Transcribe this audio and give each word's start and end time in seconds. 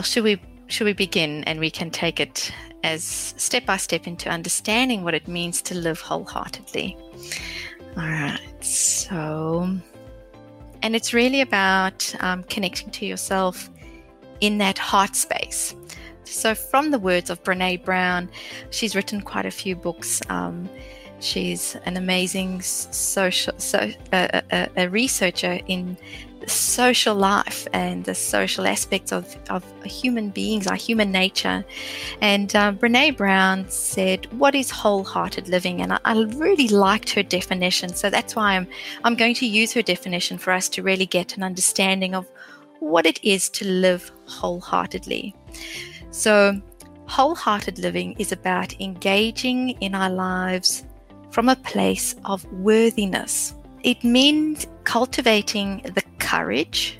well, 0.00 0.04
should 0.06 0.24
we 0.24 0.40
should 0.68 0.86
we 0.86 0.94
begin 0.94 1.44
and 1.44 1.60
we 1.60 1.70
can 1.70 1.90
take 1.90 2.20
it 2.20 2.50
as 2.84 3.04
step 3.36 3.66
by 3.66 3.76
step 3.76 4.06
into 4.06 4.30
understanding 4.30 5.04
what 5.04 5.12
it 5.12 5.28
means 5.28 5.60
to 5.60 5.74
live 5.74 6.00
wholeheartedly. 6.00 6.96
All 7.98 8.08
right, 8.08 8.64
so, 8.64 9.76
and 10.80 10.96
it's 10.96 11.12
really 11.12 11.42
about 11.42 12.14
um, 12.20 12.44
connecting 12.44 12.88
to 12.92 13.04
yourself 13.04 13.68
in 14.40 14.56
that 14.56 14.78
heart 14.78 15.16
space. 15.16 15.74
So, 16.24 16.54
from 16.54 16.92
the 16.92 16.98
words 16.98 17.28
of 17.28 17.42
Brene 17.42 17.84
Brown, 17.84 18.30
she's 18.70 18.96
written 18.96 19.20
quite 19.20 19.44
a 19.44 19.50
few 19.50 19.76
books. 19.76 20.22
Um, 20.30 20.66
she's 21.18 21.76
an 21.84 21.98
amazing 21.98 22.62
social, 22.62 23.52
so, 23.58 23.90
uh, 24.14 24.40
a, 24.50 24.68
a 24.78 24.88
researcher 24.88 25.60
in 25.66 25.98
social 26.46 27.14
life 27.14 27.66
and 27.72 28.04
the 28.04 28.14
social 28.14 28.66
aspects 28.66 29.12
of, 29.12 29.36
of 29.48 29.64
human 29.84 30.30
beings, 30.30 30.66
our 30.66 30.76
human 30.76 31.12
nature. 31.12 31.64
And 32.20 32.54
uh, 32.54 32.72
Brene 32.72 33.16
Brown 33.16 33.68
said, 33.68 34.26
What 34.38 34.54
is 34.54 34.70
wholehearted 34.70 35.48
living? 35.48 35.82
And 35.82 35.92
I, 35.92 35.98
I, 36.04 36.22
really 36.22 36.68
liked 36.68 37.10
her 37.10 37.22
definition. 37.22 37.90
So 37.90 38.10
that's 38.10 38.34
why 38.34 38.56
I'm, 38.56 38.66
I'm 39.04 39.14
going 39.14 39.34
to 39.34 39.46
use 39.46 39.72
her 39.72 39.82
definition 39.82 40.38
for 40.38 40.52
us 40.52 40.68
to 40.70 40.82
really 40.82 41.06
get 41.06 41.36
an 41.36 41.42
understanding 41.42 42.14
of 42.14 42.26
what 42.80 43.06
it 43.06 43.22
is 43.22 43.48
to 43.50 43.66
live 43.66 44.10
wholeheartedly. 44.26 45.34
So, 46.10 46.60
wholehearted 47.06 47.78
living 47.78 48.14
is 48.18 48.32
about 48.32 48.80
engaging 48.80 49.70
in 49.80 49.94
our 49.94 50.10
lives 50.10 50.84
from 51.30 51.48
a 51.48 51.56
place 51.56 52.14
of 52.24 52.44
worthiness. 52.52 53.54
It 53.82 54.04
means 54.04 54.66
cultivating 54.84 55.82
the 55.94 56.02
courage, 56.18 56.98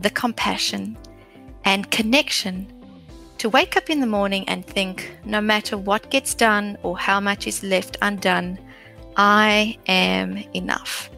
the 0.00 0.10
compassion, 0.10 0.98
and 1.64 1.90
connection 1.90 2.72
to 3.38 3.48
wake 3.48 3.76
up 3.76 3.88
in 3.88 4.00
the 4.00 4.06
morning 4.06 4.44
and 4.48 4.66
think 4.66 5.10
no 5.24 5.40
matter 5.40 5.78
what 5.78 6.10
gets 6.10 6.34
done 6.34 6.76
or 6.82 6.98
how 6.98 7.20
much 7.20 7.46
is 7.46 7.62
left 7.62 7.96
undone, 8.02 8.58
I 9.16 9.78
am 9.86 10.36
enough. 10.54 11.10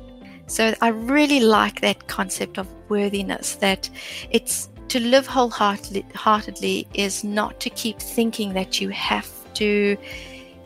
So 0.47 0.75
I 0.81 0.89
really 0.89 1.41
like 1.41 1.81
that 1.81 2.07
concept 2.09 2.59
of 2.59 2.69
worthiness 2.89 3.57
that 3.57 3.89
it's 4.31 4.69
to 4.89 5.01
live 5.01 5.27
wholeheartedly 5.27 6.87
is 6.95 7.25
not 7.25 7.61
to 7.61 7.71
keep 7.71 7.99
thinking 8.01 8.53
that 8.55 8.81
you 8.81 8.89
have 8.91 9.29
to 9.55 9.97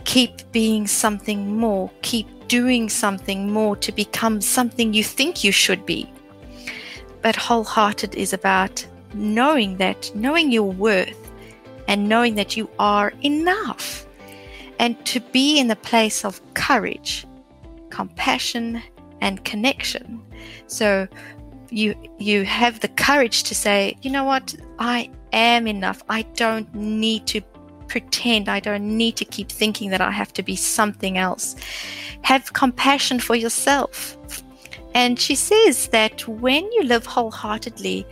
keep 0.05 0.41
being 0.53 0.87
something 0.87 1.57
more, 1.57 1.91
keep 2.03 2.27
doing 2.49 2.89
something 2.89 3.53
more 3.53 3.77
to 3.77 3.93
become 3.93 4.41
something 4.41 4.93
you 4.95 5.05
think 5.05 5.45
you 5.45 5.53
should 5.53 5.85
be 5.85 6.11
but 7.25 7.37
wholehearted 7.37 8.15
is 8.15 8.35
about 8.35 8.87
knowing 9.15 9.79
that, 9.79 10.15
knowing 10.15 10.53
your 10.53 10.71
worth, 10.71 11.33
and 11.89 12.07
knowing 12.07 12.35
that 12.35 12.55
you 12.55 12.69
are 12.79 13.15
enough. 13.23 14.07
And 14.79 15.03
to 15.07 15.21
be 15.21 15.59
in 15.59 15.71
a 15.71 15.77
place 15.77 16.23
of 16.23 16.43
courage, 16.53 17.27
compassion, 17.89 18.83
and 19.23 19.43
connection. 19.43 20.21
So 20.67 21.09
you 21.71 21.95
you 22.19 22.45
have 22.45 22.81
the 22.81 22.89
courage 22.89 23.45
to 23.45 23.55
say, 23.55 23.97
you 24.03 24.11
know 24.11 24.25
what, 24.25 24.55
I 24.79 25.11
am 25.33 25.67
enough. 25.67 26.03
I 26.11 26.23
don't 26.37 26.75
need 26.75 27.27
to 27.29 27.41
pretend. 27.95 28.49
I 28.49 28.59
don't 28.59 28.97
need 28.97 29.15
to 29.19 29.25
keep 29.25 29.49
thinking 29.49 29.91
that 29.91 30.01
I 30.01 30.11
have 30.11 30.33
to 30.33 30.43
be 30.43 30.57
something 30.57 31.17
else. 31.17 31.55
Have 32.23 32.53
compassion 32.53 33.21
for 33.21 33.37
yourself. 33.37 34.17
And 34.97 35.21
she 35.21 35.37
says 35.37 35.77
that 35.89 36.27
when 36.27 36.65
you 36.73 36.83
live 36.83 37.07
wholeheartedly, 37.07 38.05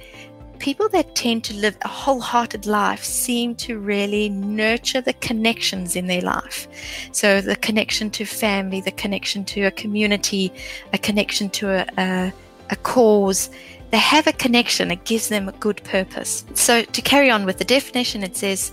people 0.61 0.89
that 0.91 1.17
tend 1.17 1.43
to 1.45 1.55
live 1.55 1.77
a 1.83 1.89
wholehearted 1.89 2.65
life 2.65 3.03
seem 3.03 3.57
to 3.57 3.81
really 3.81 4.29
nurture 4.29 5.01
the 5.01 5.15
connections 5.15 5.97
in 5.97 6.07
their 6.07 6.23
life. 6.23 6.69
So, 7.11 7.41
the 7.41 7.57
connection 7.57 8.09
to 8.11 8.25
family, 8.25 8.81
the 8.81 8.93
connection 8.93 9.45
to 9.47 9.63
a 9.63 9.73
community, 9.73 10.53
a 10.93 10.99
connection 10.99 11.51
to 11.59 11.65
a, 11.71 11.87
a, 11.99 12.33
a 12.71 12.77
cause. 12.77 13.51
They 13.91 13.99
have 13.99 14.29
a 14.29 14.33
connection, 14.33 14.93
it 14.93 15.05
gives 15.05 15.29
them 15.29 15.49
a 15.49 15.59
good 15.67 15.83
purpose. 15.83 16.45
So, 16.55 16.85
to 16.85 17.03
carry 17.03 17.31
on 17.31 17.45
with 17.45 17.59
the 17.59 17.65
definition, 17.65 18.23
it 18.23 18.37
says, 18.37 18.73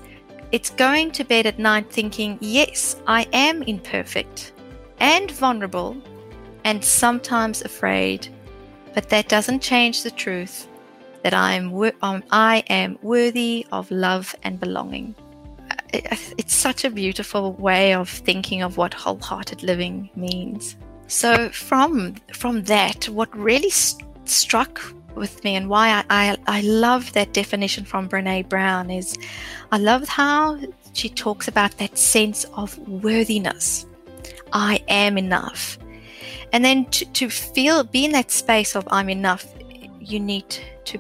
it's 0.52 0.70
going 0.72 1.12
to 1.12 1.24
bed 1.24 1.46
at 1.46 1.60
night 1.60 1.92
thinking, 1.92 2.38
yes, 2.42 2.96
I 3.08 3.28
am 3.34 3.64
imperfect 3.64 4.54
and 5.00 5.30
vulnerable 5.32 5.96
and 6.64 6.84
sometimes 6.84 7.62
afraid, 7.62 8.28
but 8.94 9.10
that 9.10 9.30
doesn't 9.30 9.62
change 9.62 10.04
the 10.04 10.12
truth 10.12 10.68
that 11.24 11.34
I 11.34 11.54
am, 11.54 11.74
um, 12.02 12.24
I 12.32 12.64
am 12.70 12.98
worthy 13.02 13.66
of 13.72 13.92
love 13.92 14.36
and 14.44 14.60
belonging. 14.60 15.16
It's 15.92 16.54
such 16.54 16.86
a 16.86 16.90
beautiful 16.90 17.54
way 17.54 17.94
of 17.94 18.10
thinking 18.10 18.62
of 18.62 18.78
what 18.78 18.94
wholehearted 18.94 19.64
living 19.64 20.10
means. 20.16 20.76
So 21.08 21.50
from 21.50 22.16
from 22.34 22.64
that, 22.64 23.10
what 23.10 23.36
really 23.36 23.72
st- 23.72 24.06
struck 24.30 24.81
with 25.19 25.44
me 25.44 25.56
and 25.56 25.69
why 25.69 25.90
I, 25.90 26.03
I, 26.09 26.38
I 26.47 26.62
love 26.62 27.13
that 27.13 27.34
definition 27.34 27.85
from 27.85 28.09
Brene 28.09 28.47
Brown 28.50 28.90
is 28.90 29.18
I 29.72 29.78
love 29.78 30.07
how 30.07 30.59
she 30.94 31.09
talks 31.09 31.47
about 31.47 31.78
that 31.78 31.97
sense 31.97 32.46
of 32.56 32.78
worthiness. 32.88 33.85
I 34.52 34.84
am 34.88 35.18
enough. 35.18 35.78
And 36.52 36.66
then 36.66 36.85
to, 36.85 37.06
to 37.06 37.30
feel, 37.30 37.84
be 37.84 38.06
in 38.06 38.12
that 38.13 38.31
space 38.31 38.75
of 38.75 38.88
I'm 38.90 39.09
enough, 39.09 39.46
you 40.00 40.19
need 40.19 40.50
to 40.85 41.00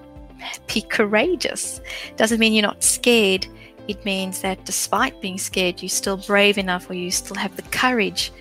be 0.73 0.81
courageous. 0.81 1.81
Doesn't 2.15 2.39
mean 2.39 2.53
you're 2.53 2.61
not 2.61 2.83
scared. 2.83 3.47
It 3.87 4.05
means 4.05 4.41
that 4.41 4.65
despite 4.65 5.19
being 5.21 5.39
scared, 5.39 5.81
you're 5.81 5.89
still 5.89 6.17
brave 6.17 6.59
enough 6.59 6.89
or 6.89 6.93
you 6.93 7.09
still 7.09 7.37
have 7.37 7.55
the 7.55 7.63
courage 7.63 8.31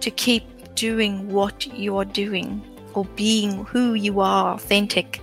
to 0.00 0.10
keep 0.10 0.44
doing 0.74 1.28
what 1.28 1.66
you 1.66 1.96
are 1.96 2.04
doing 2.04 2.62
or 2.94 3.04
being 3.16 3.64
who 3.64 3.94
you 3.94 4.20
are, 4.20 4.54
authentic. 4.54 5.20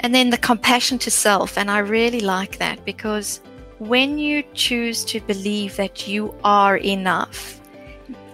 And 0.00 0.14
then 0.14 0.30
the 0.30 0.38
compassion 0.38 0.98
to 1.00 1.10
self. 1.10 1.56
And 1.56 1.70
I 1.70 1.78
really 1.78 2.20
like 2.20 2.58
that 2.58 2.84
because 2.84 3.40
when 3.78 4.18
you 4.18 4.42
choose 4.54 5.04
to 5.06 5.20
believe 5.20 5.76
that 5.76 6.08
you 6.08 6.34
are 6.44 6.76
enough, 6.76 7.60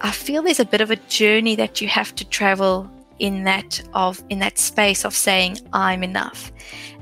I 0.01 0.11
feel 0.11 0.41
there's 0.41 0.59
a 0.59 0.65
bit 0.65 0.81
of 0.81 0.91
a 0.91 0.95
journey 1.07 1.55
that 1.55 1.81
you 1.81 1.87
have 1.87 2.13
to 2.15 2.25
travel 2.25 2.89
in 3.19 3.43
that 3.43 3.81
of 3.93 4.21
in 4.29 4.39
that 4.39 4.57
space 4.57 5.05
of 5.05 5.13
saying 5.13 5.57
I'm 5.71 6.03
enough. 6.03 6.51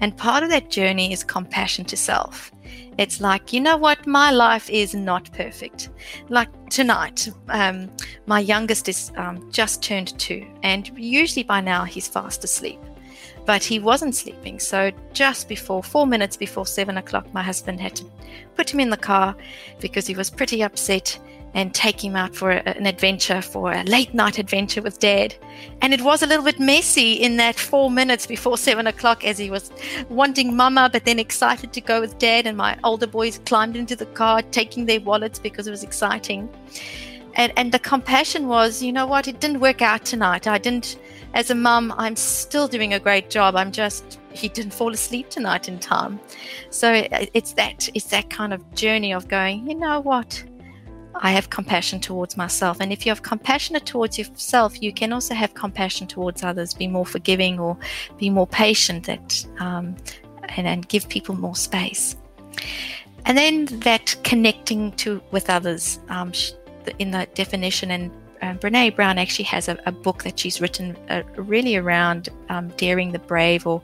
And 0.02 0.16
part 0.16 0.44
of 0.44 0.50
that 0.50 0.70
journey 0.70 1.14
is 1.14 1.24
compassion 1.24 1.86
to 1.86 1.98
self. 1.98 2.52
It's 2.98 3.22
like, 3.22 3.54
you 3.54 3.62
know 3.62 3.78
what, 3.78 4.06
my 4.06 4.32
life 4.32 4.70
is 4.70 4.94
not 4.94 5.32
perfect. 5.34 5.90
Like 6.30 6.50
tonight, 6.70 7.30
um, 7.50 7.90
my 8.26 8.40
youngest 8.40 8.90
is 8.90 9.12
um, 9.16 9.50
just 9.52 9.82
turned 9.82 10.18
two, 10.20 10.46
and 10.64 10.92
usually 10.98 11.44
by 11.44 11.62
now 11.62 11.84
he's 11.84 12.08
fast 12.08 12.44
asleep. 12.44 12.80
But 13.46 13.64
he 13.64 13.80
wasn't 13.80 14.16
sleeping. 14.16 14.60
So 14.60 14.92
just 15.14 15.50
before, 15.50 15.82
four 15.82 16.06
minutes 16.06 16.38
before 16.38 16.66
seven 16.68 16.98
o'clock, 16.98 17.34
my 17.34 17.42
husband 17.42 17.80
had 17.80 17.96
to 17.96 18.06
put 18.56 18.72
him 18.72 18.80
in 18.80 18.90
the 18.90 18.98
car 18.98 19.36
because 19.80 20.06
he 20.06 20.16
was 20.16 20.30
pretty 20.30 20.62
upset 20.62 21.18
and 21.54 21.74
take 21.74 22.04
him 22.04 22.16
out 22.16 22.36
for 22.36 22.52
an 22.52 22.86
adventure, 22.86 23.42
for 23.42 23.74
a 23.74 23.84
late 23.84 24.14
night 24.14 24.40
adventure 24.40 24.82
with 24.82 25.00
dad. 25.00 25.36
And 25.82 25.94
it 25.94 26.02
was 26.02 26.24
a 26.24 26.28
little 26.28 26.46
bit 26.46 26.60
messy 26.60 27.14
in 27.14 27.38
that 27.38 27.60
four 27.60 27.92
minutes 27.92 28.26
before 28.26 28.58
seven 28.70 28.88
o'clock 28.88 29.26
as 29.26 29.38
he 29.38 29.50
was 29.50 29.72
wanting 30.10 30.56
mama, 30.56 30.90
but 30.92 31.06
then 31.06 31.20
excited 31.20 31.74
to 31.74 31.82
go 31.82 32.00
with 32.00 32.18
dad. 32.18 32.48
And 32.48 32.58
my 32.58 32.78
older 32.84 33.08
boys 33.08 33.40
climbed 33.46 33.76
into 33.76 33.96
the 33.96 34.06
car, 34.08 34.42
taking 34.42 34.86
their 34.86 35.02
wallets 35.02 35.40
because 35.40 35.68
it 35.68 35.72
was 35.72 35.84
exciting. 35.84 36.50
And, 37.36 37.54
and 37.56 37.72
the 37.72 37.80
compassion 37.80 38.48
was, 38.48 38.82
you 38.82 38.92
know 38.92 39.08
what, 39.08 39.28
it 39.28 39.40
didn't 39.40 39.60
work 39.60 39.82
out 39.82 40.06
tonight. 40.06 40.48
I 40.48 40.58
didn't, 40.58 41.00
as 41.34 41.50
a 41.50 41.56
mum, 41.56 41.94
I'm 41.98 42.16
still 42.16 42.68
doing 42.68 42.94
a 42.94 43.00
great 43.00 43.30
job. 43.30 43.56
I'm 43.56 43.72
just, 43.72 44.20
he 44.34 44.50
didn't 44.50 44.74
fall 44.74 44.94
asleep 44.94 45.30
tonight 45.30 45.70
in 45.70 45.80
time. 45.80 46.20
So 46.70 46.92
it, 46.92 47.30
it's 47.34 47.54
that, 47.54 47.90
it's 47.94 48.08
that 48.08 48.30
kind 48.30 48.54
of 48.54 48.74
journey 48.74 49.14
of 49.14 49.28
going, 49.28 49.70
you 49.70 49.76
know 49.76 50.02
what, 50.02 50.44
I 51.16 51.32
have 51.32 51.50
compassion 51.50 52.00
towards 52.00 52.38
myself. 52.38 52.78
And 52.80 52.92
if 52.92 53.06
you 53.06 53.12
have 53.12 53.22
compassion 53.22 53.80
towards 53.80 54.18
yourself, 54.18 54.82
you 54.82 54.92
can 54.94 55.14
also 55.14 55.34
have 55.34 55.54
compassion 55.54 56.08
towards 56.08 56.44
others, 56.44 56.74
be 56.74 56.88
more 56.88 57.06
forgiving 57.06 57.60
or 57.60 57.78
be 58.18 58.30
more 58.30 58.48
patient 58.48 59.06
that, 59.06 59.46
um, 59.60 59.96
and, 60.56 60.68
and 60.68 60.88
give 60.88 61.08
people 61.10 61.36
more 61.36 61.56
space. 61.56 62.16
And 63.26 63.38
then 63.38 63.66
that 63.82 64.16
connecting 64.24 64.92
to 64.94 65.22
with 65.32 65.50
others 65.50 66.00
um, 66.10 66.32
in 67.00 67.12
that 67.12 67.36
definition. 67.36 67.92
And 67.92 68.12
uh, 68.42 68.54
Brene 68.56 68.96
Brown 68.96 69.18
actually 69.18 69.46
has 69.46 69.68
a, 69.68 69.78
a 69.86 69.92
book 69.92 70.24
that 70.24 70.40
she's 70.40 70.60
written 70.60 70.98
uh, 71.10 71.22
really 71.36 71.76
around 71.76 72.30
um, 72.50 72.70
daring 72.78 73.12
the 73.12 73.20
brave, 73.20 73.68
or 73.68 73.82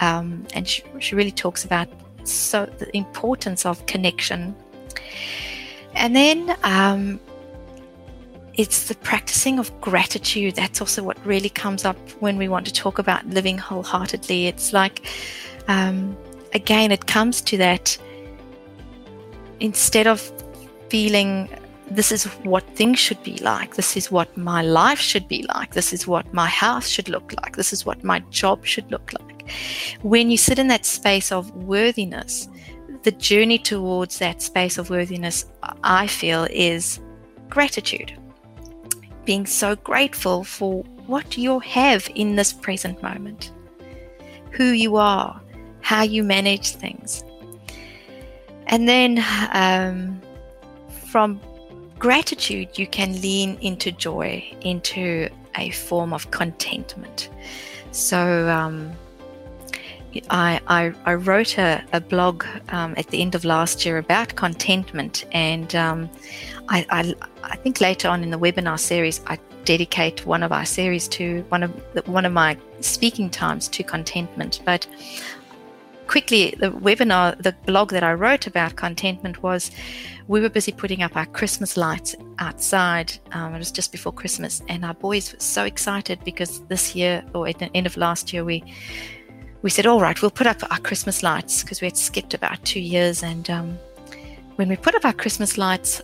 um, 0.00 0.44
and 0.54 0.66
she, 0.66 0.82
she 0.98 1.14
really 1.14 1.30
talks 1.30 1.64
about 1.64 1.88
so 2.24 2.66
the 2.78 2.96
importance 2.96 3.64
of 3.64 3.84
connection 3.86 4.54
and 5.94 6.14
then 6.14 6.56
um, 6.64 7.20
it's 8.54 8.88
the 8.88 8.94
practicing 8.96 9.58
of 9.58 9.78
gratitude. 9.80 10.54
That's 10.54 10.80
also 10.80 11.02
what 11.02 11.24
really 11.24 11.48
comes 11.48 11.84
up 11.84 11.96
when 12.20 12.36
we 12.36 12.48
want 12.48 12.66
to 12.66 12.72
talk 12.72 12.98
about 12.98 13.26
living 13.26 13.58
wholeheartedly. 13.58 14.46
It's 14.46 14.72
like 14.72 15.06
um, 15.68 16.16
again, 16.54 16.92
it 16.92 17.06
comes 17.06 17.40
to 17.42 17.56
that 17.58 17.96
instead 19.60 20.06
of 20.06 20.20
feeling 20.88 21.48
this 21.90 22.10
is 22.10 22.24
what 22.44 22.64
things 22.74 22.98
should 22.98 23.22
be 23.22 23.36
like, 23.38 23.76
this 23.76 23.96
is 23.96 24.10
what 24.10 24.34
my 24.36 24.62
life 24.62 24.98
should 24.98 25.28
be 25.28 25.44
like, 25.54 25.72
this 25.72 25.92
is 25.92 26.06
what 26.06 26.32
my 26.32 26.46
house 26.46 26.88
should 26.88 27.08
look 27.08 27.34
like, 27.42 27.56
this 27.56 27.72
is 27.72 27.84
what 27.84 28.02
my 28.02 28.20
job 28.30 28.64
should 28.64 28.90
look 28.90 29.12
like. 29.12 29.50
When 30.02 30.30
you 30.30 30.38
sit 30.38 30.58
in 30.58 30.68
that 30.68 30.86
space 30.86 31.30
of 31.30 31.50
worthiness, 31.54 32.48
the 33.02 33.12
journey 33.12 33.58
towards 33.58 34.18
that 34.18 34.42
space 34.42 34.78
of 34.78 34.90
worthiness, 34.90 35.46
I 35.82 36.06
feel, 36.06 36.46
is 36.50 37.00
gratitude. 37.48 38.18
Being 39.24 39.46
so 39.46 39.76
grateful 39.76 40.44
for 40.44 40.82
what 41.06 41.36
you 41.36 41.58
have 41.60 42.08
in 42.14 42.36
this 42.36 42.52
present 42.52 43.02
moment, 43.02 43.52
who 44.50 44.66
you 44.66 44.96
are, 44.96 45.40
how 45.80 46.02
you 46.02 46.22
manage 46.22 46.76
things. 46.76 47.24
And 48.66 48.88
then 48.88 49.24
um, 49.52 50.20
from 51.10 51.40
gratitude, 51.98 52.78
you 52.78 52.86
can 52.86 53.20
lean 53.20 53.58
into 53.60 53.92
joy, 53.92 54.44
into 54.62 55.28
a 55.56 55.70
form 55.70 56.12
of 56.12 56.30
contentment. 56.30 57.28
So, 57.90 58.48
um, 58.48 58.92
I, 60.30 60.60
I, 60.66 60.92
I, 61.04 61.14
wrote 61.14 61.58
a, 61.58 61.84
a 61.92 62.00
blog 62.00 62.44
um, 62.68 62.94
at 62.96 63.08
the 63.08 63.20
end 63.22 63.34
of 63.34 63.44
last 63.44 63.84
year 63.84 63.98
about 63.98 64.36
contentment, 64.36 65.24
and 65.32 65.74
um, 65.74 66.10
I, 66.68 66.86
I, 66.90 67.14
I, 67.42 67.56
think 67.56 67.80
later 67.80 68.08
on 68.08 68.22
in 68.22 68.30
the 68.30 68.38
webinar 68.38 68.78
series, 68.78 69.20
I 69.26 69.38
dedicate 69.64 70.26
one 70.26 70.42
of 70.42 70.52
our 70.52 70.64
series 70.64 71.08
to 71.08 71.44
one 71.48 71.62
of 71.62 71.72
the, 71.94 72.02
one 72.10 72.24
of 72.24 72.32
my 72.32 72.56
speaking 72.80 73.30
times 73.30 73.68
to 73.68 73.82
contentment. 73.82 74.60
But 74.64 74.86
quickly, 76.06 76.54
the 76.58 76.70
webinar, 76.70 77.40
the 77.42 77.54
blog 77.66 77.90
that 77.90 78.02
I 78.02 78.12
wrote 78.12 78.46
about 78.46 78.76
contentment 78.76 79.42
was 79.42 79.70
we 80.28 80.40
were 80.40 80.50
busy 80.50 80.72
putting 80.72 81.02
up 81.02 81.16
our 81.16 81.26
Christmas 81.26 81.76
lights 81.76 82.14
outside. 82.38 83.12
Um, 83.32 83.54
it 83.54 83.58
was 83.58 83.72
just 83.72 83.92
before 83.92 84.12
Christmas, 84.12 84.62
and 84.68 84.84
our 84.84 84.94
boys 84.94 85.32
were 85.32 85.40
so 85.40 85.64
excited 85.64 86.20
because 86.24 86.60
this 86.66 86.94
year, 86.94 87.24
or 87.34 87.48
at 87.48 87.58
the 87.58 87.74
end 87.76 87.86
of 87.86 87.96
last 87.96 88.32
year, 88.32 88.44
we 88.44 88.64
we 89.62 89.70
said, 89.70 89.86
"All 89.86 90.00
right, 90.00 90.20
we'll 90.20 90.30
put 90.30 90.46
up 90.46 90.62
our 90.70 90.78
Christmas 90.78 91.22
lights," 91.22 91.62
because 91.62 91.80
we 91.80 91.86
had 91.86 91.96
skipped 91.96 92.34
about 92.34 92.64
two 92.64 92.80
years. 92.80 93.22
And 93.22 93.48
um, 93.48 93.78
when 94.56 94.68
we 94.68 94.76
put 94.76 94.94
up 94.94 95.04
our 95.04 95.12
Christmas 95.12 95.56
lights, 95.56 96.02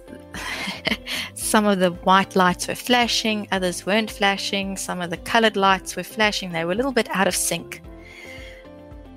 some 1.35 1.67
of 1.67 1.79
the 1.79 1.91
white 1.91 2.37
lights 2.37 2.69
were 2.69 2.75
flashing, 2.75 3.49
others 3.53 3.85
weren't 3.85 4.11
flashing. 4.11 4.77
Some 4.77 5.01
of 5.01 5.11
the 5.11 5.17
colored 5.19 5.57
lights 5.57 5.97
were 5.97 6.05
flashing. 6.05 6.53
They 6.53 6.65
were 6.65 6.73
a 6.73 6.77
little 6.77 6.93
bit 6.93 7.09
out 7.11 7.27
of 7.27 7.35
sync. 7.35 7.83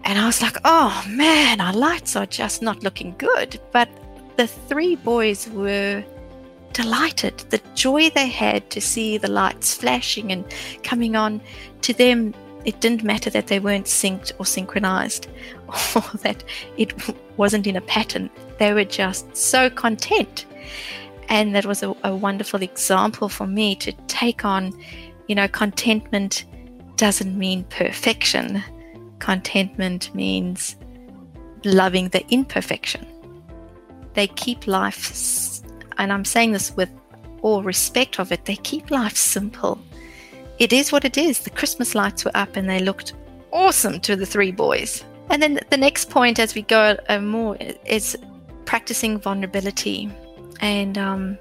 And 0.04 0.18
I 0.18 0.26
was 0.26 0.42
like, 0.42 0.58
oh 0.66 1.04
man, 1.08 1.62
our 1.62 1.74
lights 1.74 2.16
are 2.16 2.26
just 2.26 2.62
not 2.62 2.84
looking 2.84 3.16
good. 3.18 3.60
But 3.72 3.90
the 4.38 4.48
three 4.48 4.96
boys 4.96 5.48
were 5.50 6.04
delighted. 6.74 7.38
The 7.50 7.62
joy 7.76 8.10
they 8.10 8.28
had 8.28 8.70
to 8.72 8.82
see 8.82 9.18
the 9.18 9.30
lights 9.30 9.76
flashing 9.76 10.32
and 10.32 10.46
coming 10.84 11.16
on, 11.16 11.42
to 11.82 11.94
them, 11.94 12.34
it 12.66 12.80
didn't 12.80 13.04
matter 13.04 13.30
that 13.30 13.48
they 13.48 13.60
weren't 13.60 13.86
synced 13.86 14.32
or 14.38 14.46
synchronized 14.46 15.28
or 15.96 16.04
that 16.20 16.44
it 16.78 16.94
wasn't 17.38 17.68
in 17.68 17.76
a 17.76 17.82
pattern. 17.82 18.30
They 18.60 18.74
were 18.74 18.86
just 18.86 19.36
so 19.36 19.70
content. 19.70 20.46
And 21.30 21.56
that 21.56 21.66
was 21.66 21.82
a, 21.82 21.96
a 22.04 22.16
wonderful 22.16 22.62
example 22.62 23.30
for 23.30 23.48
me 23.48 23.76
to 23.76 23.94
take 24.08 24.44
on, 24.44 24.74
you 25.28 25.36
know, 25.36 25.48
contentment 25.48 26.46
doesn't 26.98 27.38
mean 27.38 27.64
perfection. 27.66 28.62
Contentment 29.20 30.14
means 30.14 30.76
loving 31.64 32.10
the 32.10 32.26
imperfection 32.28 33.06
they 34.14 34.28
keep 34.28 34.68
life, 34.68 35.62
and 35.98 36.12
I'm 36.12 36.26
saying 36.26 36.52
this 36.52 36.76
with 36.76 36.90
all 37.42 37.64
respect 37.64 38.20
of 38.20 38.32
it, 38.32 38.46
they 38.46 38.56
keep 38.58 38.92
life 38.92 39.16
simple. 39.16 39.82
It 40.62 40.72
is 40.72 40.92
what 40.92 41.06
it 41.06 41.18
is. 41.18 41.40
The 41.40 41.50
Christmas 41.50 41.96
lights 41.96 42.24
were 42.24 42.38
up 42.38 42.56
and 42.56 42.70
they 42.70 42.78
looked 42.78 43.16
awesome 43.52 44.00
to 44.02 44.16
the 44.16 44.28
three 44.28 44.52
boys. 44.52 45.04
And 45.32 45.42
then 45.42 45.60
the 45.72 45.78
next 45.78 46.12
point 46.12 46.38
as 46.38 46.54
we 46.54 46.62
go 46.62 46.96
uh, 47.10 47.20
more 47.20 47.58
is 47.84 48.16
practicing 48.66 49.18
vulnerability. 49.18 50.12
And 50.60 51.00
um, 51.00 51.40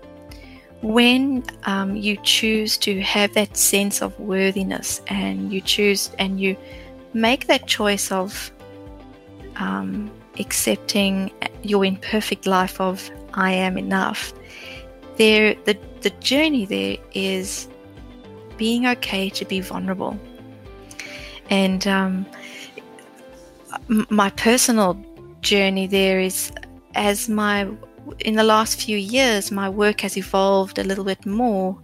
when 0.80 1.44
um, 1.64 1.96
you 1.96 2.16
choose 2.22 2.78
to 2.78 2.98
have 3.02 3.34
that 3.34 3.58
sense 3.58 4.00
of 4.00 4.18
worthiness 4.18 5.02
and 5.08 5.52
you 5.52 5.60
choose 5.60 6.10
and 6.18 6.40
you 6.40 6.56
make 7.12 7.46
that 7.46 7.66
choice 7.66 8.10
of 8.10 8.50
um, 9.56 10.10
accepting 10.38 11.30
your 11.62 11.84
imperfect 11.84 12.46
life 12.46 12.80
of 12.80 13.10
I 13.34 13.52
am 13.52 13.76
enough. 13.76 14.32
There, 15.18 15.54
the 15.66 15.76
the 16.00 16.10
journey 16.20 16.64
there 16.64 16.96
is 17.12 17.68
being 18.64 18.86
okay 18.86 19.30
to 19.30 19.44
be 19.44 19.60
vulnerable, 19.60 20.14
and 21.48 21.86
um, 21.86 22.26
my 24.10 24.30
personal 24.30 24.90
journey 25.40 25.86
there 25.86 26.20
is 26.20 26.52
as 26.94 27.28
my 27.28 27.66
in 28.18 28.34
the 28.34 28.44
last 28.44 28.80
few 28.82 28.96
years 28.96 29.50
my 29.50 29.68
work 29.68 30.00
has 30.02 30.16
evolved 30.16 30.78
a 30.78 30.84
little 30.84 31.04
bit 31.04 31.24
more 31.24 31.78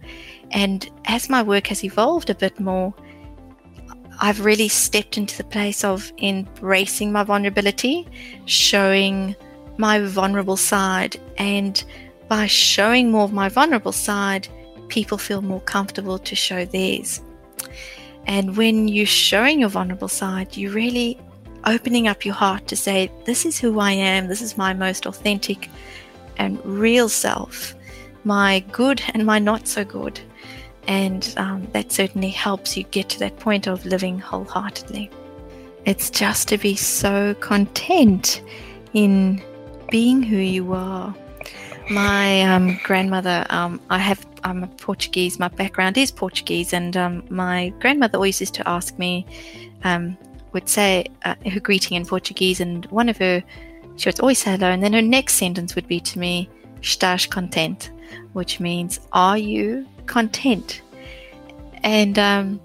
and 0.51 0.89
as 1.05 1.29
my 1.29 1.41
work 1.41 1.67
has 1.67 1.83
evolved 1.83 2.29
a 2.29 2.35
bit 2.35 2.59
more 2.59 2.93
I've 4.19 4.43
really 4.43 4.67
stepped 4.67 5.17
into 5.17 5.37
the 5.37 5.43
place 5.43 5.83
of 5.83 6.11
embracing 6.17 7.11
my 7.11 7.23
vulnerability, 7.23 8.07
showing 8.45 9.35
my 9.77 9.99
vulnerable 9.99 10.57
side. 10.57 11.19
And 11.37 11.83
by 12.27 12.47
showing 12.47 13.11
more 13.11 13.23
of 13.23 13.33
my 13.33 13.49
vulnerable 13.49 13.91
side, 13.91 14.47
people 14.89 15.17
feel 15.17 15.41
more 15.41 15.61
comfortable 15.61 16.19
to 16.19 16.35
show 16.35 16.65
theirs. 16.65 17.21
And 18.25 18.57
when 18.57 18.87
you're 18.87 19.05
showing 19.05 19.59
your 19.61 19.69
vulnerable 19.69 20.09
side, 20.09 20.57
you're 20.57 20.73
really 20.73 21.19
opening 21.65 22.07
up 22.07 22.25
your 22.25 22.35
heart 22.35 22.67
to 22.67 22.75
say, 22.75 23.11
This 23.25 23.45
is 23.45 23.59
who 23.59 23.79
I 23.79 23.91
am, 23.91 24.27
this 24.27 24.41
is 24.41 24.57
my 24.57 24.73
most 24.73 25.05
authentic 25.05 25.69
and 26.37 26.63
real 26.65 27.09
self, 27.09 27.75
my 28.23 28.59
good 28.71 29.01
and 29.13 29.25
my 29.25 29.39
not 29.39 29.67
so 29.67 29.83
good. 29.83 30.19
And 30.87 31.33
um, 31.37 31.67
that 31.73 31.91
certainly 31.91 32.29
helps 32.29 32.77
you 32.77 32.83
get 32.83 33.09
to 33.09 33.19
that 33.19 33.37
point 33.39 33.67
of 33.67 33.85
living 33.85 34.19
wholeheartedly. 34.19 35.09
It's 35.85 36.09
just 36.09 36.47
to 36.49 36.57
be 36.57 36.75
so 36.75 37.33
content 37.35 38.41
in 38.93 39.41
being 39.89 40.23
who 40.23 40.37
you 40.37 40.73
are. 40.73 41.13
My 41.89 42.41
um, 42.43 42.79
grandmother, 42.83 43.45
um, 43.49 43.79
I 43.89 43.97
have, 43.99 44.25
I'm 44.47 44.65
Portuguese, 44.77 45.39
my 45.39 45.49
background 45.49 45.97
is 45.97 46.09
Portuguese, 46.09 46.71
and 46.71 46.95
um, 46.95 47.23
my 47.29 47.73
grandmother 47.81 48.17
always 48.17 48.39
used 48.39 48.53
to 48.55 48.67
ask 48.67 48.97
me, 48.97 49.25
um, 49.83 50.17
would 50.53 50.69
say 50.69 51.05
uh, 51.25 51.35
her 51.51 51.59
greeting 51.59 51.97
in 51.97 52.05
Portuguese, 52.05 52.61
and 52.61 52.85
one 52.85 53.09
of 53.09 53.17
her, 53.17 53.43
she 53.97 54.07
would 54.07 54.19
always 54.21 54.39
say 54.39 54.51
hello, 54.51 54.69
and 54.69 54.81
then 54.81 54.93
her 54.93 55.01
next 55.01 55.33
sentence 55.33 55.75
would 55.75 55.87
be 55.87 55.99
to 55.99 56.17
me, 56.17 56.49
estás 56.81 57.29
content, 57.29 57.91
which 58.31 58.61
means, 58.61 59.01
are 59.11 59.37
you 59.37 59.85
content. 60.05 60.81
And 61.83 62.17
um, 62.17 62.61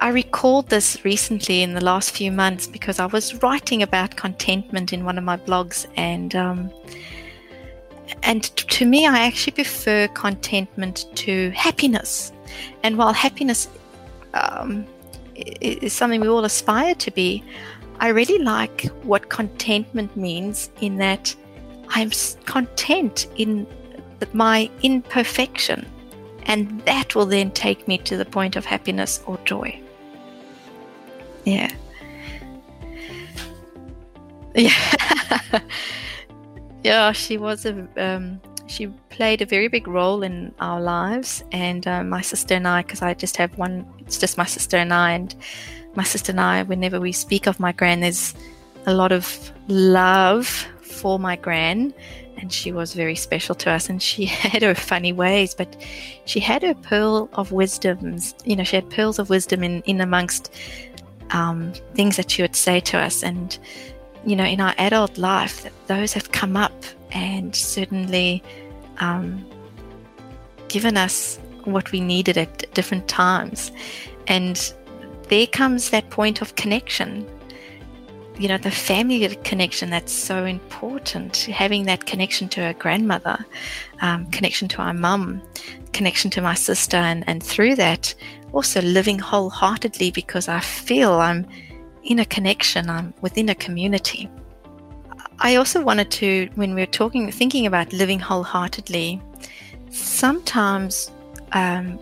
I 0.00 0.08
recalled 0.08 0.68
this 0.68 1.04
recently 1.04 1.62
in 1.62 1.74
the 1.74 1.84
last 1.84 2.10
few 2.10 2.32
months 2.32 2.66
because 2.66 2.98
I 2.98 3.06
was 3.06 3.40
writing 3.40 3.82
about 3.82 4.16
contentment 4.16 4.92
in 4.92 5.04
one 5.04 5.16
of 5.16 5.22
my 5.22 5.36
blogs, 5.36 5.86
and 5.96 6.34
um, 6.34 6.72
and 8.24 8.42
to 8.42 8.86
me, 8.86 9.06
I 9.06 9.26
actually 9.26 9.52
prefer 9.52 10.08
contentment 10.08 11.06
to 11.16 11.50
happiness. 11.50 12.32
And 12.82 12.96
while 12.96 13.12
happiness 13.12 13.68
um, 14.32 14.86
is 15.36 15.92
something 15.92 16.22
we 16.22 16.28
all 16.28 16.44
aspire 16.44 16.94
to 16.94 17.10
be, 17.10 17.44
I 18.00 18.08
really 18.08 18.38
like 18.38 18.86
what 19.02 19.28
contentment 19.28 20.16
means 20.16 20.70
in 20.80 20.96
that 20.96 21.34
I'm 21.88 22.10
content 22.46 23.26
in 23.36 23.66
my 24.32 24.70
imperfection. 24.82 25.86
And 26.46 26.80
that 26.86 27.14
will 27.14 27.26
then 27.26 27.50
take 27.50 27.86
me 27.86 27.98
to 27.98 28.16
the 28.16 28.24
point 28.24 28.56
of 28.56 28.64
happiness 28.64 29.20
or 29.26 29.38
joy. 29.44 29.80
Yeah. 31.44 31.70
Yeah. 34.56 34.70
yeah, 36.84 37.12
she 37.12 37.38
was 37.38 37.66
a. 37.66 37.88
Um, 37.96 38.40
she 38.66 38.86
played 39.10 39.42
a 39.42 39.46
very 39.46 39.68
big 39.68 39.86
role 39.86 40.22
in 40.22 40.54
our 40.60 40.80
lives, 40.80 41.42
and 41.50 41.86
uh, 41.86 42.04
my 42.04 42.20
sister 42.20 42.54
and 42.54 42.68
I, 42.68 42.82
because 42.82 43.02
I 43.02 43.14
just 43.14 43.36
have 43.38 43.56
one. 43.58 43.86
It's 44.00 44.18
just 44.18 44.38
my 44.38 44.44
sister 44.44 44.76
and 44.76 44.92
I, 44.92 45.12
and 45.12 45.34
my 45.94 46.04
sister 46.04 46.32
and 46.32 46.40
I. 46.40 46.62
Whenever 46.62 47.00
we 47.00 47.12
speak 47.12 47.46
of 47.46 47.58
my 47.58 47.72
gran, 47.72 48.00
there's 48.00 48.34
a 48.86 48.94
lot 48.94 49.12
of 49.12 49.52
love 49.68 50.46
for 50.82 51.18
my 51.18 51.36
gran, 51.36 51.92
and 52.36 52.52
she 52.52 52.70
was 52.70 52.92
very 52.92 53.16
special 53.16 53.54
to 53.54 53.70
us 53.70 53.88
and 53.88 54.02
she 54.02 54.24
had 54.44 54.62
her 54.62 54.74
funny 54.74 55.12
ways 55.12 55.54
but 55.54 55.76
she 56.26 56.40
had 56.40 56.62
her 56.62 56.74
pearl 56.74 57.30
of 57.34 57.52
wisdoms 57.52 58.34
you 58.44 58.56
know 58.56 58.64
she 58.64 58.76
had 58.76 58.90
pearls 58.90 59.18
of 59.18 59.30
wisdom 59.30 59.62
in, 59.62 59.80
in 59.82 60.00
amongst 60.00 60.50
um, 61.30 61.72
things 61.94 62.16
that 62.16 62.30
she 62.30 62.42
would 62.42 62.56
say 62.56 62.80
to 62.80 62.98
us. 62.98 63.22
And, 63.22 63.58
you 64.26 64.36
know, 64.36 64.44
in 64.44 64.60
our 64.60 64.74
adult 64.78 65.18
life, 65.18 65.66
those 65.86 66.12
have 66.12 66.32
come 66.32 66.56
up 66.56 66.84
and 67.12 67.54
certainly 67.54 68.42
um, 68.98 69.44
given 70.68 70.96
us 70.96 71.38
what 71.64 71.92
we 71.92 72.00
needed 72.00 72.38
at 72.38 72.72
different 72.74 73.08
times. 73.08 73.70
And 74.26 74.72
there 75.28 75.46
comes 75.46 75.90
that 75.90 76.10
point 76.10 76.40
of 76.42 76.56
connection. 76.56 77.28
You 78.38 78.48
know, 78.48 78.58
the 78.58 78.70
family 78.70 79.28
connection 79.44 79.90
that's 79.90 80.12
so 80.12 80.44
important, 80.44 81.36
having 81.36 81.84
that 81.84 82.06
connection 82.06 82.48
to 82.50 82.64
our 82.64 82.72
grandmother, 82.72 83.44
um, 84.00 84.26
connection 84.26 84.66
to 84.68 84.82
our 84.82 84.92
mum, 84.92 85.40
connection 85.92 86.30
to 86.32 86.40
my 86.40 86.54
sister, 86.54 86.96
and, 86.96 87.22
and 87.28 87.42
through 87.42 87.76
that, 87.76 88.14
also 88.52 88.80
living 88.82 89.18
wholeheartedly 89.18 90.10
because 90.10 90.48
I 90.48 90.60
feel 90.60 91.12
I'm 91.12 91.46
in 92.04 92.18
a 92.18 92.24
connection, 92.24 92.88
I'm 92.90 93.14
within 93.20 93.48
a 93.48 93.54
community. 93.54 94.28
I 95.40 95.56
also 95.56 95.82
wanted 95.82 96.10
to, 96.12 96.48
when 96.54 96.74
we 96.74 96.82
are 96.82 96.86
talking, 96.86 97.30
thinking 97.32 97.66
about 97.66 97.92
living 97.92 98.20
wholeheartedly, 98.20 99.20
sometimes 99.90 101.10
um, 101.52 101.98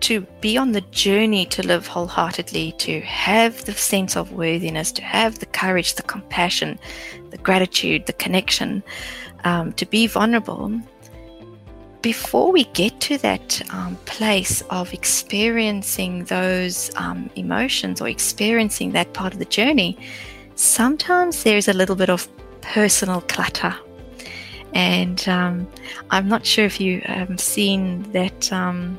to 0.00 0.20
be 0.40 0.58
on 0.58 0.72
the 0.72 0.82
journey 0.82 1.46
to 1.46 1.66
live 1.66 1.86
wholeheartedly, 1.86 2.72
to 2.72 3.00
have 3.00 3.64
the 3.64 3.72
sense 3.72 4.16
of 4.16 4.32
worthiness, 4.32 4.92
to 4.92 5.02
have 5.02 5.38
the 5.38 5.46
courage, 5.46 5.94
the 5.94 6.02
compassion, 6.02 6.78
the 7.30 7.38
gratitude, 7.38 8.06
the 8.06 8.12
connection, 8.12 8.82
um, 9.44 9.72
to 9.72 9.86
be 9.86 10.06
vulnerable. 10.06 10.78
Before 12.04 12.52
we 12.52 12.64
get 12.74 13.00
to 13.00 13.16
that 13.18 13.62
um, 13.72 13.96
place 14.04 14.60
of 14.68 14.92
experiencing 14.92 16.24
those 16.24 16.90
um, 16.96 17.30
emotions 17.34 18.02
or 18.02 18.10
experiencing 18.10 18.92
that 18.92 19.14
part 19.14 19.32
of 19.32 19.38
the 19.38 19.46
journey, 19.46 19.96
sometimes 20.54 21.44
there's 21.44 21.66
a 21.66 21.72
little 21.72 21.96
bit 21.96 22.10
of 22.10 22.28
personal 22.60 23.22
clutter. 23.22 23.74
And 24.74 25.26
um, 25.30 25.66
I'm 26.10 26.28
not 26.28 26.44
sure 26.44 26.66
if 26.66 26.78
you 26.78 27.00
have 27.06 27.40
seen 27.40 28.02
that 28.12 28.52
um, 28.52 28.98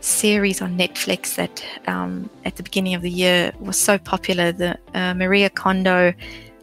series 0.00 0.60
on 0.60 0.76
Netflix 0.76 1.36
that 1.36 1.64
um, 1.86 2.28
at 2.44 2.56
the 2.56 2.62
beginning 2.62 2.92
of 2.92 3.00
the 3.00 3.10
year 3.10 3.52
was 3.60 3.78
so 3.78 3.96
popular. 3.96 4.52
The 4.52 4.78
uh, 4.92 5.14
Maria 5.14 5.48
Kondo 5.48 6.12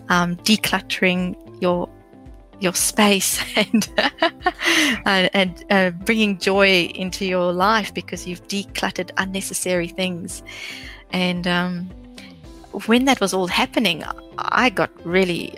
um, 0.09 0.35
decluttering 0.35 1.35
your 1.63 1.89
your 2.59 2.73
space 2.73 3.41
and 3.55 3.89
and 5.05 5.65
uh, 5.69 5.91
bringing 5.91 6.37
joy 6.37 6.91
into 6.95 7.25
your 7.25 7.51
life 7.53 7.93
because 7.93 8.27
you've 8.27 8.45
decluttered 8.47 9.11
unnecessary 9.17 9.87
things. 9.87 10.43
And 11.11 11.47
um, 11.47 11.89
when 12.85 13.05
that 13.05 13.19
was 13.19 13.33
all 13.33 13.47
happening, 13.47 14.03
I 14.37 14.69
got 14.69 14.91
really. 15.05 15.55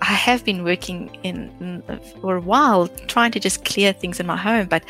I 0.00 0.14
have 0.14 0.46
been 0.46 0.64
working 0.64 1.14
in, 1.24 1.52
in 1.60 2.00
for 2.22 2.36
a 2.36 2.40
while 2.40 2.88
trying 3.06 3.32
to 3.32 3.40
just 3.40 3.66
clear 3.66 3.92
things 3.92 4.18
in 4.18 4.26
my 4.26 4.36
home, 4.36 4.66
but 4.66 4.82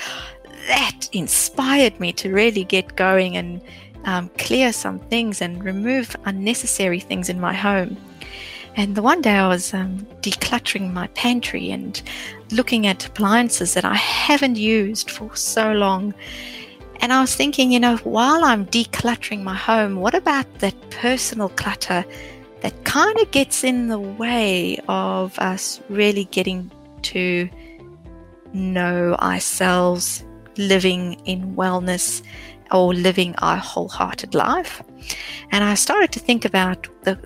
that 0.68 1.08
inspired 1.12 1.98
me 1.98 2.12
to 2.12 2.32
really 2.32 2.62
get 2.62 2.94
going 2.94 3.36
and 3.36 3.60
um, 4.04 4.30
clear 4.38 4.72
some 4.72 5.00
things 5.00 5.42
and 5.42 5.64
remove 5.64 6.14
unnecessary 6.26 7.00
things 7.00 7.28
in 7.28 7.40
my 7.40 7.52
home. 7.52 7.96
And 8.76 8.96
the 8.96 9.02
one 9.02 9.20
day 9.20 9.34
I 9.34 9.48
was 9.48 9.72
um, 9.72 10.06
decluttering 10.20 10.92
my 10.92 11.06
pantry 11.08 11.70
and 11.70 12.00
looking 12.50 12.86
at 12.86 13.06
appliances 13.06 13.74
that 13.74 13.84
I 13.84 13.94
haven't 13.94 14.56
used 14.56 15.10
for 15.10 15.34
so 15.36 15.72
long. 15.72 16.12
And 17.00 17.12
I 17.12 17.20
was 17.20 17.34
thinking, 17.34 17.70
you 17.70 17.80
know, 17.80 17.96
while 17.98 18.44
I'm 18.44 18.66
decluttering 18.66 19.42
my 19.42 19.54
home, 19.54 19.96
what 19.96 20.14
about 20.14 20.46
that 20.58 20.74
personal 20.90 21.50
clutter 21.50 22.04
that 22.62 22.84
kind 22.84 23.18
of 23.20 23.30
gets 23.30 23.62
in 23.62 23.88
the 23.88 24.00
way 24.00 24.78
of 24.88 25.38
us 25.38 25.80
really 25.88 26.24
getting 26.26 26.70
to 27.02 27.48
know 28.54 29.14
ourselves 29.16 30.24
living 30.56 31.14
in 31.26 31.54
wellness 31.54 32.22
or 32.72 32.94
living 32.94 33.34
our 33.36 33.56
wholehearted 33.56 34.34
life. 34.34 34.82
And 35.50 35.62
I 35.62 35.74
started 35.74 36.12
to 36.12 36.20
think 36.20 36.44
about 36.44 36.88
the, 37.04 37.18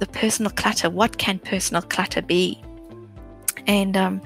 the 0.00 0.06
personal 0.06 0.50
clutter. 0.50 0.90
What 0.90 1.18
can 1.18 1.38
personal 1.38 1.82
clutter 1.82 2.22
be? 2.22 2.60
And 3.66 3.96
um, 3.96 4.20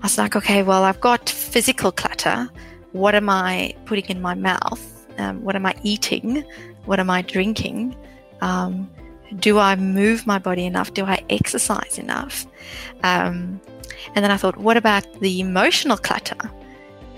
I 0.00 0.04
was 0.04 0.16
like, 0.16 0.34
okay, 0.36 0.62
well, 0.62 0.84
I've 0.84 1.00
got 1.00 1.28
physical 1.28 1.92
clutter. 1.92 2.48
What 2.92 3.14
am 3.14 3.28
I 3.28 3.74
putting 3.84 4.06
in 4.06 4.22
my 4.22 4.34
mouth? 4.34 4.82
Um, 5.18 5.42
what 5.42 5.54
am 5.54 5.66
I 5.66 5.74
eating? 5.82 6.44
What 6.86 6.98
am 6.98 7.10
I 7.10 7.22
drinking? 7.22 7.94
Um, 8.40 8.90
do 9.38 9.58
I 9.58 9.76
move 9.76 10.26
my 10.26 10.38
body 10.38 10.64
enough? 10.64 10.94
Do 10.94 11.04
I 11.04 11.22
exercise 11.28 11.98
enough? 11.98 12.46
Um, 13.02 13.60
and 14.14 14.24
then 14.24 14.30
I 14.30 14.38
thought, 14.38 14.56
what 14.56 14.78
about 14.78 15.04
the 15.20 15.40
emotional 15.40 15.98
clutter? 15.98 16.50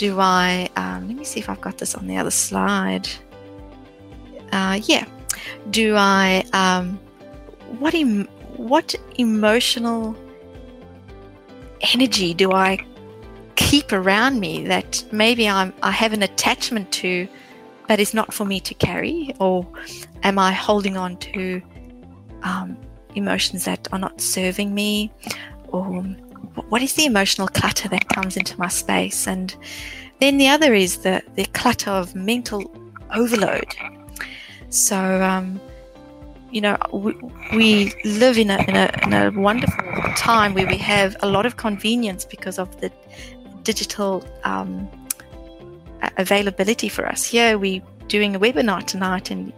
do 0.03 0.19
I, 0.19 0.69
um, 0.75 1.07
let 1.07 1.17
me 1.17 1.23
see 1.23 1.39
if 1.39 1.49
I've 1.49 1.61
got 1.61 1.79
this 1.79 1.95
on 1.95 2.09
the 2.09 2.17
other 2.17 2.33
slide. 2.33 3.09
Uh, 4.51 4.81
yeah. 4.83 5.07
Do 5.71 5.95
I, 5.97 6.45
um, 6.53 6.99
what, 7.79 7.95
em- 7.95 8.29
what 8.57 8.95
emotional 9.19 10.17
energy 11.95 12.35
do 12.35 12.53
I 12.53 12.79
keep 13.57 13.93
around 13.93 14.41
me 14.41 14.67
that 14.67 15.05
maybe 15.13 15.49
I'm, 15.49 15.73
I 15.83 15.91
have 15.91 16.13
an 16.13 16.23
attachment 16.23 16.93
to, 16.93 17.29
but 17.89 18.01
is 18.01 18.15
not 18.15 18.33
for 18.33 18.45
me 18.45 18.61
to 18.61 18.75
carry? 18.75 19.35
Or 19.41 19.67
am 20.23 20.39
I 20.39 20.53
holding 20.53 20.97
on 20.97 21.17
to 21.19 21.63
um, 22.43 22.77
emotions 23.15 23.65
that 23.65 23.89
are 23.93 23.99
not 23.99 24.21
serving 24.21 24.75
me? 24.75 25.11
Or 25.69 26.03
what 26.69 26.83
is 26.83 26.95
the 26.95 27.07
emotional 27.07 27.49
clutter 27.49 27.89
that 27.89 28.09
comes 28.09 28.37
into 28.37 28.59
my 28.59 28.69
space? 28.69 29.27
And 29.27 29.55
then 30.21 30.39
the 30.39 30.49
other 30.49 30.75
is 30.75 30.99
the, 30.99 31.23
the 31.35 31.47
clutter 31.47 31.91
of 31.91 32.15
mental 32.15 32.71
overload. 33.15 33.75
So, 34.69 35.23
um, 35.23 35.61
you 36.53 36.61
know, 36.61 36.77
we, 36.93 37.15
we 37.55 37.95
live 38.05 38.37
in 38.39 38.51
a, 38.51 38.59
in, 38.69 38.77
a, 38.77 38.91
in 39.03 39.13
a 39.13 39.41
wonderful 39.41 39.83
time 40.17 40.55
where 40.55 40.67
we 40.67 40.77
have 40.77 41.17
a 41.21 41.27
lot 41.27 41.47
of 41.47 41.57
convenience 41.57 42.25
because 42.25 42.59
of 42.59 42.81
the 42.81 42.93
digital 43.63 44.25
um, 44.45 44.89
availability 46.19 46.89
for 46.89 47.09
us. 47.09 47.25
Here, 47.25 47.59
we're 47.59 47.83
doing 48.09 48.37
a 48.37 48.41
webinar 48.41 48.85
tonight, 48.85 49.31
and 49.31 49.53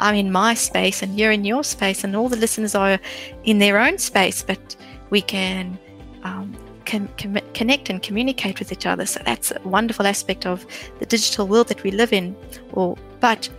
I'm 0.00 0.14
in 0.14 0.32
my 0.32 0.54
space, 0.54 1.02
and 1.02 1.18
you're 1.18 1.32
in 1.32 1.44
your 1.44 1.62
space, 1.62 2.02
and 2.02 2.16
all 2.16 2.28
the 2.28 2.36
listeners 2.36 2.74
are 2.74 2.98
in 3.44 3.58
their 3.58 3.78
own 3.78 3.98
space, 3.98 4.42
but 4.42 4.76
we 5.10 5.20
can 5.20 5.78
um, 6.24 6.56
can 6.86 7.06
connect 7.52 7.90
and 7.90 8.02
communicate 8.02 8.58
with 8.58 8.72
each 8.72 8.86
other. 8.86 9.04
So 9.04 9.20
that's 9.22 9.50
a 9.50 9.60
wonderful 9.68 10.06
aspect 10.06 10.46
of 10.46 10.66
the 11.00 11.06
digital 11.06 11.46
world 11.46 11.68
that 11.68 11.82
we 11.82 11.90
live 11.90 12.14
in. 12.14 12.34
Or, 12.72 12.96
but 13.20 13.50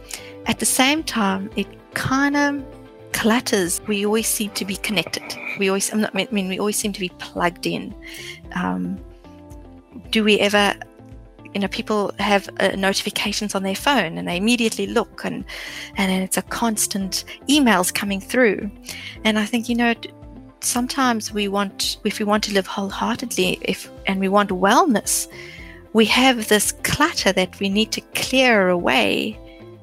at 0.48 0.58
the 0.58 0.66
same 0.66 1.04
time, 1.04 1.52
it 1.56 1.68
kind 1.94 2.36
of 2.36 2.64
clutters. 3.14 3.82
We 3.88 4.06
always 4.06 4.28
seem 4.28 4.52
to 4.52 4.66
be 4.66 4.76
connected. 4.78 5.24
We 5.58 5.70
always, 5.70 5.92
I'm 5.92 6.02
not, 6.02 6.16
I 6.16 6.28
mean, 6.32 6.48
we 6.48 6.60
always 6.60 6.78
seem 6.78 6.94
to 6.94 7.00
be 7.00 7.10
plugged 7.20 7.66
in. 7.66 7.94
Um, 8.54 9.00
do 10.12 10.24
we 10.24 10.40
ever 10.40 10.76
you 11.54 11.60
know 11.60 11.68
people 11.68 12.12
have 12.20 12.50
uh, 12.60 12.70
notifications 12.76 13.56
on 13.56 13.64
their 13.64 13.76
phone 13.76 14.18
and 14.18 14.28
they 14.28 14.38
immediately 14.38 14.88
look 14.88 15.24
and 15.26 15.44
and 15.98 16.24
it's 16.24 16.38
a 16.38 16.42
constant 16.44 17.26
emails 17.48 17.94
coming 17.94 18.20
through 18.20 18.70
and 19.24 19.40
i 19.40 19.46
think 19.46 19.68
you 19.68 19.76
know 19.76 19.94
sometimes 20.62 21.34
we 21.34 21.48
want 21.48 21.98
if 22.04 22.20
we 22.20 22.26
want 22.26 22.44
to 22.44 22.54
live 22.54 22.68
wholeheartedly 22.68 23.58
if 23.62 23.90
and 24.06 24.20
we 24.20 24.28
want 24.28 24.50
wellness 24.50 25.28
we 25.94 26.06
have 26.06 26.48
this 26.50 26.72
clutter 26.84 27.32
that 27.32 27.60
we 27.60 27.70
need 27.70 27.92
to 27.92 28.02
clear 28.14 28.70
away 28.70 29.38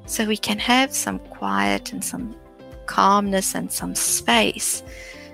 so 0.05 0.25
we 0.25 0.37
can 0.37 0.57
have 0.57 0.93
some 0.93 1.19
quiet 1.19 1.91
and 1.91 2.03
some 2.03 2.33
calmness 2.87 3.55
and 3.55 3.71
some 3.71 3.93
space 3.95 4.83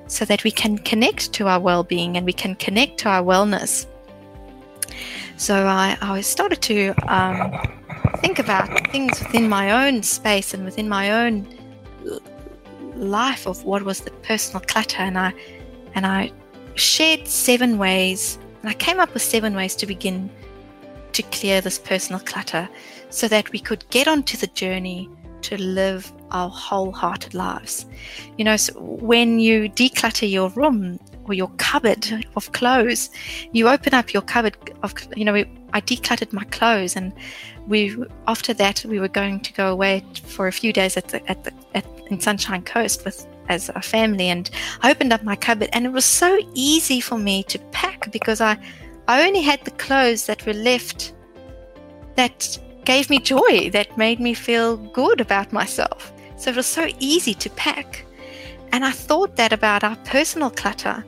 so 0.07 0.25
that 0.25 0.43
we 0.43 0.51
can 0.51 0.77
connect 0.77 1.31
to 1.33 1.47
our 1.47 1.59
well-being 1.59 2.17
and 2.17 2.25
we 2.25 2.33
can 2.33 2.55
connect 2.55 2.99
to 2.99 3.09
our 3.09 3.23
wellness. 3.23 3.87
So 5.37 5.65
i, 5.65 5.97
I 6.01 6.21
started 6.21 6.61
to 6.63 6.93
um, 7.07 7.51
think 8.17 8.39
about 8.39 8.91
things 8.91 9.19
within 9.19 9.49
my 9.49 9.87
own 9.87 10.03
space 10.03 10.53
and 10.53 10.63
within 10.65 10.87
my 10.87 11.11
own 11.11 11.47
life 12.95 13.47
of 13.47 13.63
what 13.63 13.83
was 13.83 14.01
the 14.01 14.11
personal 14.11 14.61
clutter 14.61 15.01
and 15.01 15.17
I 15.17 15.33
and 15.95 16.05
I 16.05 16.31
shared 16.75 17.27
seven 17.27 17.77
ways 17.77 18.37
and 18.61 18.69
I 18.69 18.73
came 18.73 18.99
up 18.99 19.13
with 19.13 19.23
seven 19.23 19.55
ways 19.55 19.75
to 19.77 19.85
begin 19.85 20.29
to 21.13 21.23
clear 21.23 21.61
this 21.61 21.79
personal 21.79 22.19
clutter 22.21 22.67
so 23.09 23.27
that 23.27 23.51
we 23.51 23.59
could 23.59 23.87
get 23.89 24.07
onto 24.07 24.37
the 24.37 24.47
journey 24.47 25.09
to 25.43 25.61
live 25.61 26.11
our 26.31 26.49
wholehearted 26.49 27.33
lives. 27.33 27.85
You 28.37 28.45
know, 28.45 28.57
so 28.57 28.73
when 28.79 29.39
you 29.39 29.69
declutter 29.69 30.29
your 30.29 30.49
room 30.49 30.99
or 31.25 31.33
your 31.33 31.49
cupboard 31.57 32.25
of 32.35 32.51
clothes, 32.51 33.09
you 33.51 33.69
open 33.69 33.93
up 33.93 34.13
your 34.13 34.21
cupboard 34.23 34.57
of, 34.81 34.93
you 35.15 35.25
know, 35.25 35.35
I 35.73 35.81
decluttered 35.81 36.33
my 36.33 36.43
clothes, 36.45 36.95
and 36.95 37.13
we 37.67 37.95
after 38.27 38.53
that 38.53 38.85
we 38.85 38.99
were 38.99 39.07
going 39.07 39.39
to 39.39 39.53
go 39.53 39.71
away 39.71 40.03
for 40.25 40.47
a 40.47 40.51
few 40.51 40.71
days 40.71 40.97
at 40.97 41.07
the 41.07 41.27
at 41.29 41.43
the 41.43 41.53
at, 41.73 41.85
in 42.07 42.19
Sunshine 42.19 42.63
Coast 42.63 43.05
with 43.05 43.25
as 43.49 43.69
a 43.69 43.81
family, 43.81 44.29
and 44.29 44.49
I 44.81 44.91
opened 44.91 45.11
up 45.11 45.23
my 45.23 45.35
cupboard, 45.35 45.69
and 45.73 45.85
it 45.85 45.91
was 45.91 46.05
so 46.05 46.37
easy 46.53 46.99
for 47.01 47.17
me 47.17 47.43
to 47.43 47.59
pack 47.71 48.11
because 48.11 48.39
I 48.39 48.57
I 49.07 49.27
only 49.27 49.41
had 49.41 49.63
the 49.65 49.71
clothes 49.71 50.27
that 50.27 50.45
were 50.45 50.53
left 50.53 51.13
that 52.15 52.59
gave 52.85 53.09
me 53.09 53.19
joy, 53.19 53.69
that 53.71 53.97
made 53.97 54.19
me 54.19 54.33
feel 54.33 54.77
good 54.77 55.21
about 55.21 55.53
myself. 55.53 56.13
So 56.37 56.51
it 56.51 56.55
was 56.55 56.65
so 56.65 56.87
easy 56.99 57.33
to 57.35 57.49
pack. 57.51 58.05
And 58.71 58.83
I 58.83 58.91
thought 58.91 59.35
that 59.35 59.53
about 59.53 59.83
our 59.83 59.95
personal 59.97 60.49
clutter. 60.49 61.05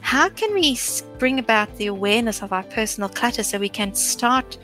How 0.00 0.28
can 0.28 0.52
we 0.52 0.78
bring 1.18 1.38
about 1.38 1.74
the 1.76 1.86
awareness 1.86 2.42
of 2.42 2.52
our 2.52 2.64
personal 2.64 3.08
clutter 3.08 3.42
so 3.42 3.58
we 3.58 3.68
can 3.68 3.94
start 3.94 4.58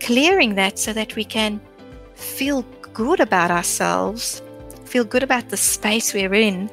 clearing 0.00 0.54
that 0.56 0.78
so 0.78 0.92
that 0.92 1.16
we 1.16 1.24
can 1.24 1.60
feel 2.14 2.62
good 2.92 3.20
about 3.20 3.50
ourselves, 3.50 4.42
feel 4.84 5.04
good 5.04 5.22
about 5.22 5.48
the 5.48 5.56
space 5.56 6.12
we're 6.12 6.34
in, 6.34 6.70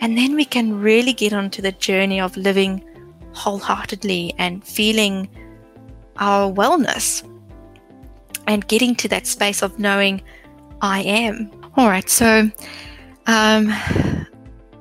and 0.00 0.16
then 0.16 0.34
we 0.34 0.44
can 0.44 0.80
really 0.80 1.12
get 1.12 1.32
onto 1.32 1.60
the 1.60 1.72
journey 1.72 2.20
of 2.20 2.36
living 2.36 2.82
wholeheartedly 3.32 4.34
and 4.38 4.64
feeling 4.64 5.28
our 6.16 6.50
wellness 6.50 7.22
and 8.48 8.66
getting 8.66 8.96
to 8.96 9.08
that 9.08 9.26
space 9.26 9.62
of 9.62 9.78
knowing 9.78 10.22
I 10.80 11.02
am. 11.02 11.52
All 11.76 11.86
right, 11.86 12.08
so 12.08 12.50
um, 13.26 13.72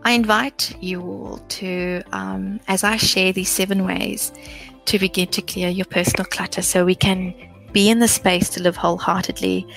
I 0.03 0.11
invite 0.11 0.75
you 0.81 1.01
all 1.01 1.37
to, 1.49 2.01
um, 2.13 2.59
as 2.67 2.83
I 2.83 2.95
share 2.95 3.33
these 3.33 3.49
seven 3.49 3.85
ways, 3.85 4.31
to 4.85 4.97
begin 4.97 5.27
to 5.27 5.41
clear 5.41 5.69
your 5.69 5.85
personal 5.85 6.25
clutter 6.25 6.61
so 6.61 6.85
we 6.85 6.95
can 6.95 7.35
be 7.73 7.89
in 7.89 7.99
the 7.99 8.07
space 8.07 8.49
to 8.51 8.63
live 8.63 8.77
wholeheartedly. 8.77 9.67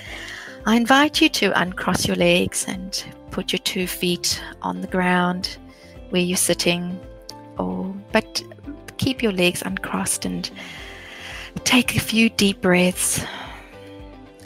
I 0.65 0.77
invite 0.77 1.21
you 1.21 1.27
to 1.29 1.59
uncross 1.59 2.07
your 2.07 2.15
legs 2.15 2.65
and 2.67 3.03
put 3.29 3.51
your 3.51 3.59
two 3.59 3.87
feet 3.87 4.41
on 4.61 4.79
the 4.79 4.87
ground 4.87 5.57
where 6.11 6.21
you're 6.21 6.37
sitting, 6.37 6.97
or 7.57 7.93
but 8.13 8.41
keep 8.97 9.21
your 9.21 9.33
legs 9.33 9.61
uncrossed 9.63 10.23
and 10.25 10.49
take 11.65 11.97
a 11.97 11.99
few 11.99 12.29
deep 12.29 12.61
breaths 12.61 13.25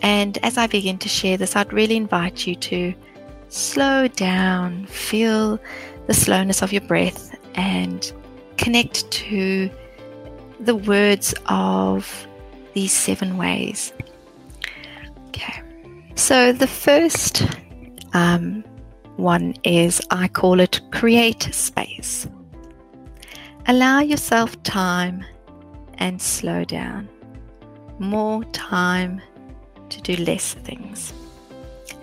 and 0.01 0.37
as 0.43 0.57
I 0.57 0.67
begin 0.67 0.97
to 0.99 1.09
share 1.09 1.37
this, 1.37 1.55
I'd 1.55 1.73
really 1.73 1.95
invite 1.95 2.45
you 2.47 2.55
to 2.55 2.93
slow 3.49 4.07
down, 4.07 4.85
feel 4.87 5.59
the 6.07 6.13
slowness 6.13 6.61
of 6.61 6.71
your 6.71 6.81
breath, 6.81 7.35
and 7.55 8.11
connect 8.57 9.09
to 9.11 9.69
the 10.59 10.75
words 10.75 11.33
of 11.47 12.27
these 12.73 12.91
seven 12.91 13.37
ways. 13.37 13.93
Okay, 15.27 15.61
so 16.15 16.51
the 16.51 16.67
first 16.67 17.43
um, 18.13 18.63
one 19.17 19.53
is 19.63 20.01
I 20.11 20.27
call 20.27 20.59
it 20.59 20.81
create 20.91 21.43
space. 21.53 22.27
Allow 23.67 24.01
yourself 24.01 24.61
time 24.63 25.25
and 25.95 26.21
slow 26.21 26.65
down. 26.65 27.09
More 27.97 28.43
time 28.45 29.21
to 29.95 30.15
do 30.15 30.23
less 30.23 30.53
things 30.53 31.13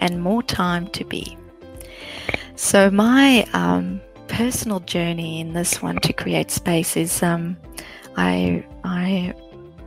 and 0.00 0.22
more 0.22 0.42
time 0.42 0.88
to 0.88 1.04
be. 1.04 1.36
So, 2.56 2.90
my 2.90 3.46
um, 3.52 4.00
personal 4.28 4.80
journey 4.80 5.40
in 5.40 5.52
this 5.52 5.82
one 5.82 5.96
to 5.98 6.12
create 6.12 6.50
space 6.50 6.96
is 6.96 7.22
um, 7.22 7.56
I, 8.16 8.64
I 8.84 9.34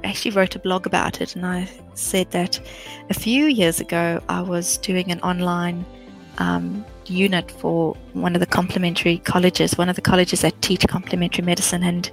actually 0.03 0.31
wrote 0.31 0.55
a 0.55 0.59
blog 0.59 0.85
about 0.85 1.21
it 1.21 1.35
and 1.35 1.45
I 1.45 1.69
said 1.95 2.31
that 2.31 2.59
a 3.09 3.13
few 3.13 3.45
years 3.45 3.79
ago 3.79 4.21
I 4.29 4.41
was 4.41 4.77
doing 4.77 5.11
an 5.11 5.19
online 5.21 5.85
um, 6.37 6.85
unit 7.05 7.49
for 7.49 7.95
one 8.13 8.35
of 8.35 8.39
the 8.39 8.45
complementary 8.45 9.17
colleges, 9.19 9.77
one 9.77 9.89
of 9.89 9.95
the 9.95 10.01
colleges 10.01 10.41
that 10.41 10.61
teach 10.61 10.85
complementary 10.87 11.45
medicine, 11.45 11.83
and 11.83 12.11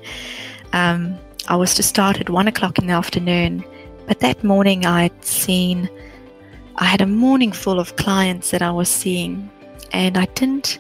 um, 0.73 1.19
I 1.49 1.57
was 1.57 1.75
to 1.75 1.83
start 1.83 2.21
at 2.21 2.31
one 2.31 2.47
o'clock 2.49 2.79
in 2.79 2.87
the 2.87 2.93
afternoon 2.93 3.65
but 4.13 4.21
that 4.21 4.45
morning 4.45 4.85
I 4.85 5.05
had 5.05 5.25
seen, 5.25 5.89
I 6.77 6.85
had 6.85 7.01
a 7.01 7.07
morning 7.07 7.51
full 7.51 7.81
of 7.81 7.97
clients 7.97 8.51
that 8.51 8.61
I 8.61 8.71
was 8.71 8.91
seeing, 8.91 9.51
and 9.91 10.19
I 10.19 10.27
didn't, 10.35 10.79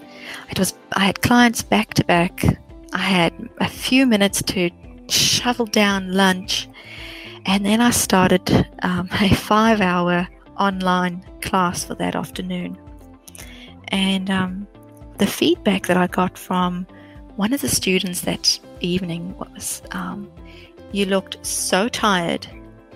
it 0.51 0.59
was, 0.59 0.75
I 0.93 1.07
had 1.07 1.23
clients 1.23 1.63
back 1.63 1.95
to 1.95 2.05
back. 2.05 2.45
I 2.93 2.99
had 2.99 3.33
a 3.59 3.71
few 3.71 4.05
minutes 4.05 4.43
to 4.43 4.69
shovel 5.09 5.65
down 5.65 6.13
lunch, 6.13 6.69
and 7.47 7.65
then 7.65 7.81
I 7.81 7.89
started 7.89 8.69
um, 8.83 9.09
a 9.23 9.35
five 9.35 9.81
hour 9.81 10.29
online 10.59 11.25
class 11.41 11.85
for 11.87 11.95
that 11.95 12.15
afternoon. 12.15 12.77
And 13.89 14.29
um, 14.29 14.69
the 15.17 15.27
feedback 15.27 15.87
that 15.87 15.97
I 15.97 16.07
got 16.07 16.37
from 16.37 16.87
one 17.37 17.55
of 17.55 17.63
the 17.63 17.71
students 17.71 18.21
that 18.21 18.59
evening 18.81 19.35
was, 19.39 19.81
um, 19.93 20.31
You 20.93 21.07
looked 21.07 21.47
so 21.47 21.89
tired 21.89 22.47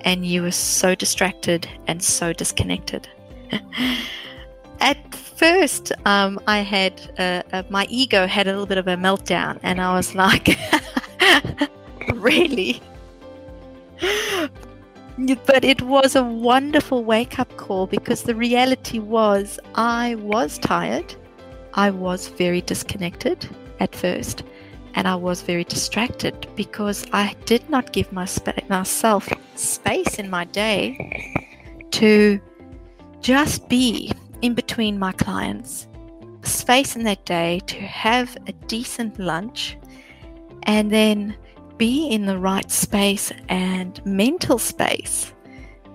and 0.07 0.25
you 0.25 0.41
were 0.41 0.53
so 0.53 0.95
distracted 0.95 1.69
and 1.89 2.03
so 2.03 2.33
disconnected. 2.33 3.09
At 4.81 5.15
first, 5.15 5.93
um, 6.07 6.39
I 6.47 6.61
had 6.61 6.95
uh, 7.19 7.43
uh, 7.53 7.63
my 7.69 7.87
ego 7.91 8.27
had 8.27 8.47
a 8.47 8.51
little 8.53 8.67
bit 8.67 8.79
of 8.79 8.87
a 8.87 8.97
meltdown, 8.97 9.59
and 9.63 9.81
I 9.81 9.95
was 9.95 10.15
like, 10.15 10.57
"Really?" 12.15 12.81
but 15.47 15.65
it 15.65 15.83
was 15.83 16.15
a 16.15 16.23
wonderful 16.23 17.03
wake 17.03 17.39
up 17.39 17.57
call 17.57 17.87
because 17.87 18.23
the 18.23 18.35
reality 18.35 18.99
was 18.99 19.59
I 19.75 20.15
was 20.17 20.59
tired, 20.59 21.15
I 21.75 21.91
was 21.91 22.29
very 22.29 22.61
disconnected 22.61 23.49
at 23.81 23.95
first, 23.95 24.45
and 24.97 25.07
I 25.07 25.15
was 25.15 25.43
very 25.43 25.65
distracted 25.65 26.49
because 26.57 27.07
I 27.13 27.37
did 27.45 27.69
not 27.69 27.93
give 27.93 28.11
my 28.13 28.27
myself 28.69 29.29
space 29.55 30.19
in 30.19 30.29
my 30.31 30.45
day 30.47 31.33
to 31.93 32.41
just 33.21 33.69
be 33.69 34.11
in 34.43 34.55
between 34.55 34.99
my 34.99 35.13
clients, 35.13 35.87
space 36.43 36.97
in 36.97 37.05
that 37.05 37.25
day 37.27 37.61
to 37.67 37.77
have 37.77 38.37
a 38.47 38.53
decent 38.53 39.19
lunch 39.19 39.77
and 40.63 40.91
then 40.91 41.37
be 41.77 42.09
in 42.09 42.25
the 42.25 42.39
right 42.39 42.71
space 42.71 43.31
and 43.49 44.05
mental 44.07 44.59
space 44.59 45.35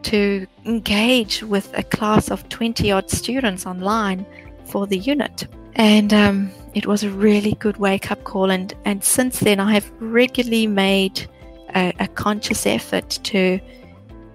to 0.03 0.45
engage 0.65 1.41
with 1.41 1.75
a 1.75 1.83
class 1.83 2.29
of 2.29 2.47
20 2.49 2.91
odd 2.91 3.09
students 3.09 3.65
online 3.65 4.25
for 4.65 4.85
the 4.85 4.97
unit. 4.97 5.47
And 5.75 6.13
um, 6.13 6.51
it 6.73 6.85
was 6.85 7.03
a 7.03 7.09
really 7.09 7.53
good 7.53 7.77
wake 7.77 8.11
up 8.11 8.23
call. 8.23 8.49
And, 8.51 8.73
and 8.85 9.03
since 9.03 9.39
then, 9.39 9.59
I 9.59 9.73
have 9.73 9.91
regularly 9.99 10.67
made 10.67 11.27
a, 11.75 11.93
a 11.99 12.07
conscious 12.07 12.65
effort 12.65 13.09
to 13.23 13.59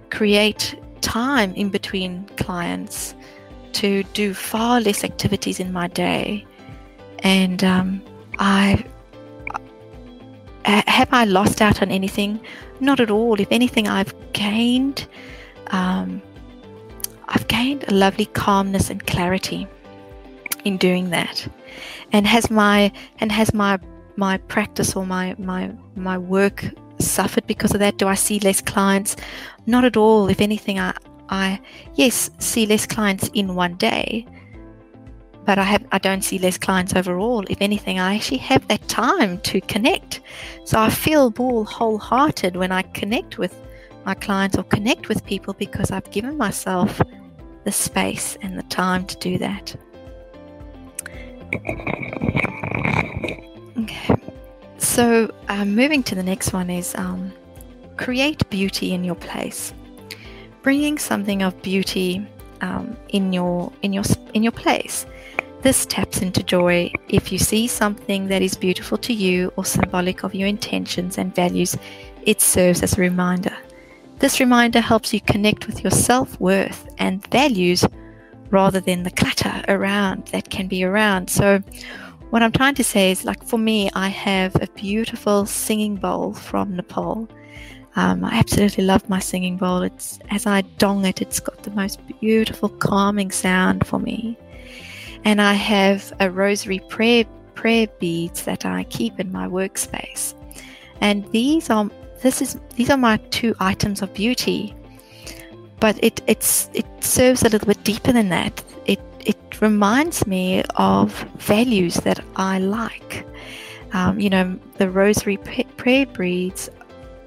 create 0.09 0.75
time 1.01 1.53
in 1.55 1.69
between 1.69 2.25
clients 2.37 3.15
to 3.73 4.03
do 4.13 4.33
far 4.33 4.81
less 4.81 5.03
activities 5.03 5.59
in 5.59 5.71
my 5.71 5.87
day. 5.87 6.45
And 7.19 7.63
um, 7.63 8.01
I 8.39 8.83
have 10.67 11.09
I 11.13 11.23
lost 11.23 11.61
out 11.61 11.81
on 11.81 11.91
anything? 11.91 12.39
Not 12.79 12.99
at 12.99 13.09
all. 13.09 13.39
If 13.39 13.47
anything, 13.51 13.87
I've 13.87 14.13
gained. 14.33 15.07
Um, 15.67 16.21
I've 17.29 17.47
gained 17.47 17.85
a 17.87 17.93
lovely 17.93 18.25
calmness 18.25 18.89
and 18.89 19.05
clarity 19.05 19.67
in 20.65 20.77
doing 20.77 21.09
that? 21.11 21.47
And 22.11 22.27
has 22.27 22.49
my 22.49 22.91
and 23.19 23.31
has 23.31 23.53
my 23.53 23.79
my 24.15 24.37
practice 24.37 24.95
or 24.95 25.05
my 25.05 25.35
my 25.37 25.71
my 25.95 26.17
work 26.17 26.65
suffered 26.99 27.45
because 27.47 27.73
of 27.73 27.79
that? 27.79 27.97
Do 27.97 28.07
i 28.07 28.15
see 28.15 28.39
less 28.39 28.61
clients? 28.61 29.15
Not 29.65 29.85
at 29.85 29.97
all. 29.97 30.27
If 30.29 30.41
anything 30.41 30.79
i 30.79 30.93
i 31.29 31.59
yes 31.95 32.29
see 32.39 32.65
less 32.65 32.85
clients 32.85 33.29
in 33.33 33.53
one 33.53 33.75
day 33.75 34.25
but 35.45 35.59
i 35.59 35.63
have 35.63 35.85
i 35.91 35.97
don't 35.97 36.23
see 36.23 36.39
less 36.39 36.57
clients 36.57 36.95
overall. 36.95 37.43
If 37.49 37.61
anything 37.61 37.99
i 37.99 38.15
actually 38.15 38.39
have 38.39 38.67
that 38.67 38.87
time 38.87 39.39
to 39.41 39.61
connect. 39.61 40.21
So 40.65 40.79
i 40.79 40.89
feel 40.89 41.33
more 41.37 41.65
wholehearted 41.65 42.55
when 42.55 42.71
i 42.71 42.81
connect 42.81 43.37
with 43.37 43.55
my 44.05 44.13
clients 44.13 44.57
or 44.57 44.63
connect 44.63 45.09
with 45.09 45.25
people 45.25 45.53
because 45.53 45.91
i've 45.91 46.09
given 46.11 46.37
myself 46.37 47.01
the 47.65 47.71
space 47.73 48.37
and 48.41 48.57
the 48.57 48.63
time 48.63 49.05
to 49.05 49.17
do 49.17 49.37
that 49.37 49.75
Okay. 53.77 54.15
So, 54.77 55.33
um, 55.47 55.75
moving 55.75 56.03
to 56.03 56.15
the 56.15 56.23
next 56.23 56.53
one 56.53 56.69
is 56.69 56.95
um, 56.95 57.31
create 57.97 58.49
beauty 58.49 58.93
in 58.93 59.03
your 59.03 59.15
place. 59.15 59.73
Bringing 60.61 60.97
something 60.97 61.41
of 61.43 61.61
beauty 61.61 62.25
um, 62.61 62.97
in 63.09 63.31
your 63.33 63.71
in 63.81 63.93
your 63.93 64.03
in 64.33 64.43
your 64.43 64.51
place. 64.51 65.05
This 65.61 65.85
taps 65.85 66.21
into 66.21 66.43
joy. 66.43 66.91
If 67.09 67.31
you 67.31 67.39
see 67.39 67.67
something 67.67 68.27
that 68.27 68.41
is 68.41 68.55
beautiful 68.55 68.97
to 68.99 69.13
you 69.13 69.51
or 69.55 69.65
symbolic 69.65 70.23
of 70.23 70.35
your 70.35 70.47
intentions 70.47 71.17
and 71.17 71.33
values, 71.33 71.75
it 72.23 72.41
serves 72.41 72.83
as 72.83 72.97
a 72.97 73.01
reminder. 73.01 73.55
This 74.19 74.39
reminder 74.39 74.79
helps 74.79 75.13
you 75.13 75.21
connect 75.21 75.67
with 75.67 75.83
your 75.83 75.91
self 75.91 76.39
worth 76.39 76.87
and 76.97 77.25
values 77.27 77.85
rather 78.49 78.79
than 78.79 79.03
the 79.03 79.11
clutter 79.11 79.63
around 79.67 80.27
that 80.27 80.49
can 80.49 80.67
be 80.67 80.83
around. 80.83 81.29
So, 81.29 81.61
what 82.29 82.43
I'm 82.43 82.51
trying 82.51 82.75
to 82.75 82.83
say 82.83 83.11
is 83.11 83.23
like 83.23 83.43
for 83.43 83.57
me, 83.57 83.89
I 83.93 84.09
have 84.09 84.55
a 84.61 84.67
beautiful 84.75 85.45
singing 85.45 85.95
bowl 85.95 86.33
from 86.33 86.75
Nepal. 86.75 87.27
Um, 87.95 88.23
I 88.23 88.37
absolutely 88.37 88.83
love 88.83 89.09
my 89.09 89.19
singing 89.19 89.57
bowl. 89.57 89.81
It's 89.81 90.19
as 90.29 90.45
I 90.45 90.61
dong 90.77 91.05
it, 91.05 91.21
it's 91.21 91.39
got 91.39 91.63
the 91.63 91.71
most 91.71 91.99
beautiful 92.19 92.69
calming 92.69 93.31
sound 93.31 93.87
for 93.87 93.99
me. 93.99 94.37
And 95.23 95.41
I 95.41 95.53
have 95.53 96.13
a 96.19 96.29
rosary 96.29 96.79
prayer 96.89 97.25
prayer 97.55 97.87
beads 97.99 98.43
that 98.43 98.65
I 98.65 98.83
keep 98.83 99.19
in 99.19 99.31
my 99.31 99.47
workspace. 99.47 100.35
And 101.01 101.29
these 101.31 101.69
are 101.69 101.89
this 102.21 102.41
is 102.41 102.57
these 102.75 102.89
are 102.89 102.97
my 102.97 103.17
two 103.31 103.55
items 103.59 104.01
of 104.01 104.13
beauty. 104.13 104.75
But 105.79 106.03
it 106.03 106.21
it's 106.27 106.69
it 106.73 106.85
serves 106.99 107.43
a 107.43 107.49
little 107.49 107.67
bit 107.67 107.83
deeper 107.83 108.11
than 108.11 108.29
that 108.29 108.63
it 108.85 108.99
it 109.19 109.61
reminds 109.61 110.25
me 110.25 110.63
of 110.75 111.11
values 111.37 111.95
that 111.95 112.23
I 112.35 112.59
like. 112.59 113.25
Um, 113.93 114.19
you 114.19 114.29
know, 114.29 114.59
the 114.77 114.89
Rosary 114.89 115.37
Prayer 115.37 116.05
Beads 116.05 116.69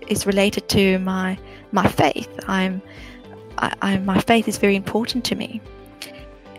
is 0.08 0.26
related 0.26 0.68
to 0.70 0.98
my 0.98 1.38
my 1.72 1.86
faith. 1.86 2.28
I'm, 2.48 2.82
I, 3.58 3.74
I, 3.82 3.98
my 3.98 4.20
faith 4.20 4.48
is 4.48 4.58
very 4.58 4.76
important 4.76 5.24
to 5.26 5.34
me, 5.34 5.60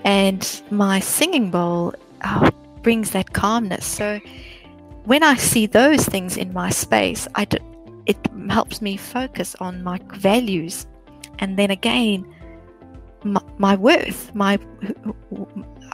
and 0.06 0.62
my 0.70 1.00
singing 1.00 1.52
bowl 1.52 1.94
uh, 2.22 2.50
brings 2.82 3.12
that 3.12 3.34
calmness. 3.34 3.86
So 3.86 4.20
when 5.06 5.24
I 5.24 5.36
see 5.36 5.66
those 5.66 6.06
things 6.06 6.38
in 6.38 6.54
my 6.54 6.70
space, 6.70 7.28
I 7.36 7.48
it 8.06 8.18
helps 8.50 8.82
me 8.82 8.98
focus 8.98 9.56
on 9.60 9.84
my 9.84 10.00
values, 10.14 10.86
and 11.42 11.58
then 11.58 11.70
again 11.72 12.26
my, 13.24 13.42
my 13.58 13.76
worth 13.76 14.34
my 14.34 14.58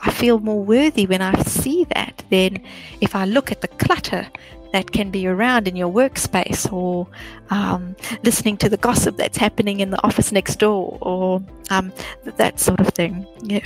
i 0.00 0.10
feel 0.10 0.38
more 0.38 0.62
worthy 0.62 1.06
when 1.06 1.20
i 1.20 1.42
see 1.42 1.84
that 1.94 2.22
than 2.30 2.62
if 3.00 3.14
i 3.14 3.24
look 3.24 3.50
at 3.50 3.60
the 3.60 3.68
clutter 3.68 4.26
that 4.72 4.92
can 4.92 5.10
be 5.10 5.26
around 5.26 5.66
in 5.66 5.74
your 5.76 5.90
workspace 5.90 6.70
or 6.70 7.06
um, 7.48 7.96
listening 8.22 8.54
to 8.54 8.68
the 8.68 8.76
gossip 8.76 9.16
that's 9.16 9.38
happening 9.38 9.80
in 9.80 9.90
the 9.90 10.02
office 10.04 10.30
next 10.30 10.56
door 10.56 10.98
or 11.00 11.42
um, 11.70 11.90
that 12.36 12.60
sort 12.60 12.78
of 12.78 12.88
thing 12.88 13.26
yeah 13.42 13.64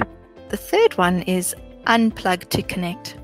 the 0.50 0.56
third 0.56 0.96
one 0.96 1.22
is 1.22 1.56
unplug 1.86 2.48
to 2.50 2.62
connect 2.62 3.16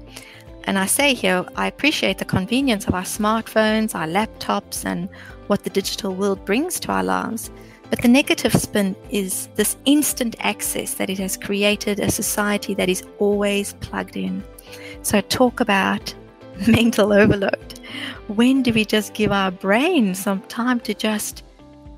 and 0.69 0.79
I 0.79 0.85
say 0.85 1.15
here, 1.15 1.47
I 1.57 1.67
appreciate 1.67 2.19
the 2.19 2.27
convenience 2.27 2.87
of 2.87 2.95
our 2.95 3.05
smartphones, 3.05 3.95
our 3.95 4.07
laptops, 4.07 4.85
and 4.85 5.09
what 5.47 5.65
the 5.65 5.71
digital 5.71 6.15
world 6.15 6.45
brings 6.45 6.79
to 6.81 6.93
our 6.93 7.03
lives. 7.03 7.51
But 7.91 8.03
the 8.03 8.09
negative 8.09 8.53
spin 8.53 8.95
is 9.11 9.49
this 9.55 9.77
instant 9.85 10.37
access 10.41 10.95
that 10.95 11.09
it 11.09 11.19
has 11.19 11.37
created 11.37 12.01
a 12.01 12.11
society 12.11 12.75
that 12.75 12.89
is 12.89 13.03
always 13.19 13.73
plugged 13.75 14.17
in. 14.17 14.45
So, 15.03 15.21
talk 15.23 15.61
about 15.61 16.15
mental 16.67 17.13
overload. 17.13 17.81
When 18.27 18.63
do 18.63 18.73
we 18.73 18.85
just 18.85 19.15
give 19.15 19.33
our 19.33 19.51
brain 19.51 20.15
some 20.15 20.43
time 20.43 20.81
to 20.81 20.93
just 20.93 21.45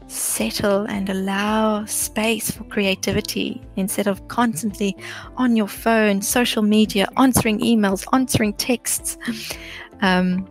settle 0.07 0.87
and 0.89 1.09
allow 1.09 1.85
space 1.85 2.51
for 2.51 2.65
creativity 2.65 3.63
instead 3.77 4.07
of 4.07 4.27
constantly 4.29 4.97
on 5.37 5.57
your 5.57 5.69
phone, 5.69 6.21
social 6.21 6.63
media, 6.63 7.09
answering 7.17 7.61
emails, 7.61 8.05
answering 8.13 8.53
texts? 8.55 9.17
Um, 10.03 10.49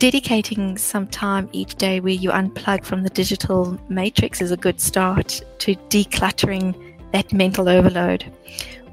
dedicating 0.00 0.78
some 0.78 1.06
time 1.06 1.46
each 1.52 1.74
day 1.74 2.00
where 2.00 2.14
you 2.14 2.30
unplug 2.30 2.86
from 2.86 3.02
the 3.02 3.10
digital 3.10 3.78
matrix 3.90 4.40
is 4.40 4.50
a 4.50 4.56
good 4.56 4.80
start 4.80 5.42
to 5.58 5.74
decluttering 5.90 6.74
that 7.12 7.30
mental 7.34 7.68
overload. 7.68 8.24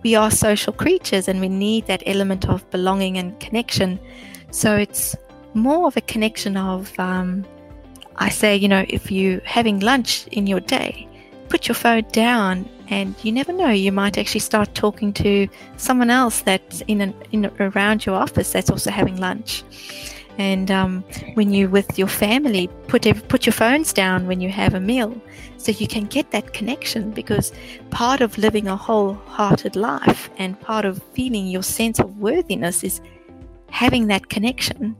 We 0.03 0.15
are 0.15 0.29
social 0.29 0.73
creatures 0.73 1.29
and 1.29 1.39
we 1.39 1.47
need 1.47 1.87
that 1.87 2.03
element 2.05 2.49
of 2.49 2.69
belonging 2.71 3.17
and 3.17 3.39
connection. 3.39 4.01
So 4.51 4.75
it's 4.75 5.15
more 5.53 5.87
of 5.87 5.95
a 5.95 6.01
connection 6.01 6.57
of, 6.57 6.91
um, 6.99 7.45
I 8.17 8.27
say, 8.27 8.57
you 8.57 8.67
know, 8.67 8.85
if 8.89 9.09
you're 9.09 9.39
having 9.45 9.79
lunch 9.79 10.27
in 10.27 10.45
your 10.45 10.59
day, 10.59 11.07
put 11.47 11.69
your 11.69 11.75
phone 11.75 12.03
down 12.11 12.69
and 12.89 13.15
you 13.23 13.31
never 13.31 13.53
know 13.53 13.69
you 13.69 13.93
might 13.93 14.17
actually 14.17 14.41
start 14.41 14.75
talking 14.75 15.13
to 15.13 15.47
someone 15.77 16.09
else 16.09 16.41
that's 16.41 16.81
in, 16.81 16.99
an, 16.99 17.13
in 17.31 17.45
around 17.61 18.05
your 18.05 18.15
office 18.15 18.51
that's 18.51 18.69
also 18.69 18.91
having 18.91 19.15
lunch 19.15 19.63
and 20.37 20.69
um, 20.69 21.03
when 21.33 21.51
you 21.51 21.69
with 21.69 21.97
your 21.97 22.07
family, 22.07 22.69
put 22.87 23.03
put 23.27 23.45
your 23.45 23.53
phones 23.53 23.93
down 23.93 24.27
when 24.27 24.41
you 24.41 24.49
have 24.49 24.73
a 24.73 24.79
meal, 24.79 25.19
so 25.57 25.71
you 25.71 25.87
can 25.87 26.05
get 26.05 26.31
that 26.31 26.53
connection. 26.53 27.11
Because 27.11 27.51
part 27.89 28.21
of 28.21 28.37
living 28.37 28.67
a 28.67 28.75
wholehearted 28.75 29.75
life 29.75 30.29
and 30.37 30.59
part 30.61 30.85
of 30.85 31.01
feeling 31.13 31.47
your 31.47 31.63
sense 31.63 31.99
of 31.99 32.17
worthiness 32.17 32.83
is 32.83 33.01
having 33.69 34.07
that 34.07 34.29
connection. 34.29 34.95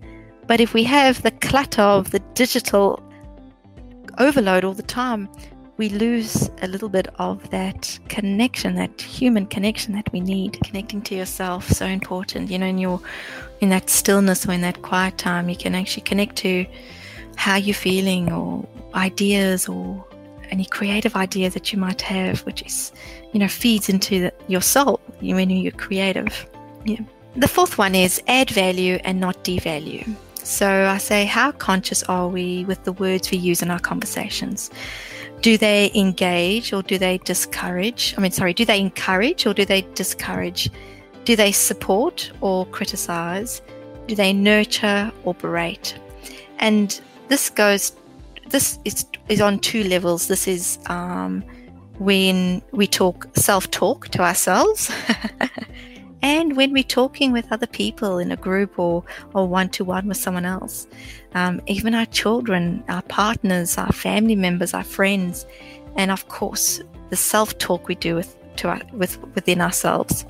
But 0.47 0.61
if 0.61 0.73
we 0.73 0.83
have 0.85 1.21
the 1.21 1.31
clutter 1.31 1.81
of 1.81 2.11
the 2.11 2.19
digital 2.33 3.03
overload 4.17 4.63
all 4.63 4.73
the 4.73 4.81
time, 4.81 5.29
we 5.77 5.89
lose 5.89 6.49
a 6.61 6.67
little 6.67 6.89
bit 6.89 7.07
of 7.19 7.49
that 7.51 7.99
connection, 8.09 8.75
that 8.75 9.01
human 9.01 9.45
connection 9.45 9.93
that 9.93 10.11
we 10.11 10.19
need. 10.19 10.59
Connecting 10.63 11.01
to 11.03 11.15
yourself, 11.15 11.67
so 11.69 11.85
important. 11.85 12.49
You 12.49 12.59
know, 12.59 12.65
in 12.65 12.77
your 12.77 12.99
in 13.61 13.69
that 13.69 13.89
stillness 13.89 14.47
or 14.47 14.53
in 14.53 14.61
that 14.61 14.81
quiet 14.81 15.17
time, 15.17 15.49
you 15.49 15.55
can 15.55 15.75
actually 15.75 16.03
connect 16.03 16.35
to 16.37 16.65
how 17.35 17.55
you're 17.55 17.75
feeling 17.75 18.31
or 18.31 18.67
ideas 18.95 19.69
or 19.69 20.03
any 20.49 20.65
creative 20.65 21.15
idea 21.15 21.49
that 21.49 21.71
you 21.71 21.79
might 21.79 22.01
have, 22.01 22.39
which 22.41 22.61
is, 22.63 22.91
you 23.33 23.39
know, 23.39 23.47
feeds 23.47 23.89
into 23.89 24.21
the, 24.21 24.33
your 24.47 24.61
soul 24.61 24.99
you, 25.21 25.35
when 25.35 25.49
you're 25.49 25.71
creative. 25.71 26.47
Yeah. 26.85 27.01
The 27.35 27.47
fourth 27.47 27.77
one 27.77 27.93
is 27.93 28.21
add 28.27 28.49
value 28.49 28.95
and 29.03 29.19
not 29.19 29.43
devalue. 29.43 30.15
So 30.43 30.85
I 30.85 30.97
say, 30.97 31.25
how 31.25 31.51
conscious 31.51 32.03
are 32.03 32.27
we 32.27 32.65
with 32.65 32.83
the 32.85 32.93
words 32.93 33.29
we 33.29 33.37
use 33.37 33.61
in 33.61 33.69
our 33.69 33.79
conversations? 33.79 34.71
Do 35.41 35.57
they 35.57 35.91
engage 35.93 36.73
or 36.73 36.81
do 36.81 36.97
they 36.97 37.19
discourage? 37.19 38.15
I 38.17 38.21
mean, 38.21 38.31
sorry, 38.31 38.53
do 38.53 38.65
they 38.65 38.79
encourage 38.79 39.45
or 39.45 39.53
do 39.53 39.65
they 39.65 39.81
discourage? 39.93 40.69
Do 41.25 41.35
they 41.35 41.51
support 41.51 42.31
or 42.41 42.65
criticize? 42.67 43.61
Do 44.07 44.15
they 44.15 44.33
nurture 44.33 45.11
or 45.23 45.33
berate? 45.35 45.95
And 46.59 46.99
this 47.27 47.49
goes, 47.49 47.95
this 48.49 48.79
is, 48.85 49.05
is 49.29 49.41
on 49.41 49.59
two 49.59 49.83
levels. 49.83 50.27
This 50.27 50.47
is 50.47 50.79
um, 50.87 51.43
when 51.99 52.61
we 52.71 52.87
talk 52.87 53.27
self 53.35 53.69
talk 53.71 54.07
to 54.09 54.21
ourselves. 54.21 54.91
and 56.21 56.55
when 56.57 56.71
we're 56.73 56.83
talking 56.83 57.31
with 57.31 57.51
other 57.51 57.67
people 57.67 58.17
in 58.17 58.31
a 58.31 58.37
group 58.37 58.79
or 58.79 59.03
or 59.33 59.47
one 59.47 59.69
to 59.69 59.83
one 59.83 60.07
with 60.07 60.17
someone 60.17 60.45
else, 60.45 60.87
um, 61.33 61.61
even 61.67 61.93
our 61.93 62.05
children, 62.07 62.83
our 62.89 63.03
partners, 63.03 63.77
our 63.77 63.91
family 63.91 64.35
members, 64.35 64.73
our 64.73 64.83
friends, 64.83 65.45
and 65.95 66.11
of 66.11 66.27
course 66.29 66.81
the 67.09 67.15
self 67.15 67.57
talk 67.57 67.87
we 67.87 67.95
do 67.95 68.15
with 68.15 68.35
to 68.57 68.69
our, 68.69 68.81
with 68.93 69.17
within 69.35 69.61
ourselves. 69.61 70.25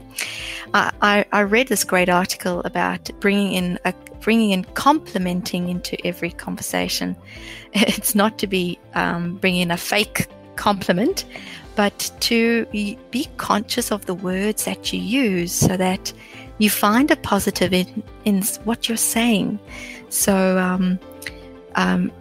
I, 0.74 1.26
I 1.32 1.42
read 1.42 1.70
this 1.70 1.84
great 1.84 2.10
article 2.10 2.62
about 2.66 3.10
bringing 3.20 3.54
in 3.54 3.80
a, 3.86 3.94
bringing 4.20 4.52
in 4.52 4.66
complimenting 4.66 5.70
into 5.70 6.06
every 6.06 6.32
conversation. 6.32 7.16
It's 7.74 8.16
not 8.16 8.38
to 8.40 8.48
be 8.48 8.80
um, 8.96 9.36
bringing 9.38 9.62
in 9.62 9.72
a 9.72 9.78
fake 9.78 10.28
compliment, 10.56 11.26
but 11.78 12.12
to 12.20 12.66
be 13.12 13.28
conscious 13.38 13.92
of 13.92 14.04
the 14.08 14.16
words 14.16 14.66
that 14.66 14.92
you 14.92 15.00
use 15.00 15.54
so 15.54 15.78
that 15.78 16.12
you 16.58 16.72
find 16.72 17.12
a 17.12 17.16
positive 17.16 17.72
in, 17.72 18.04
in 18.26 18.42
what 18.64 18.90
you're 18.90 18.98
saying. 18.98 19.60
So, 20.10 20.58
um, 20.58 21.00
um, 21.76 22.12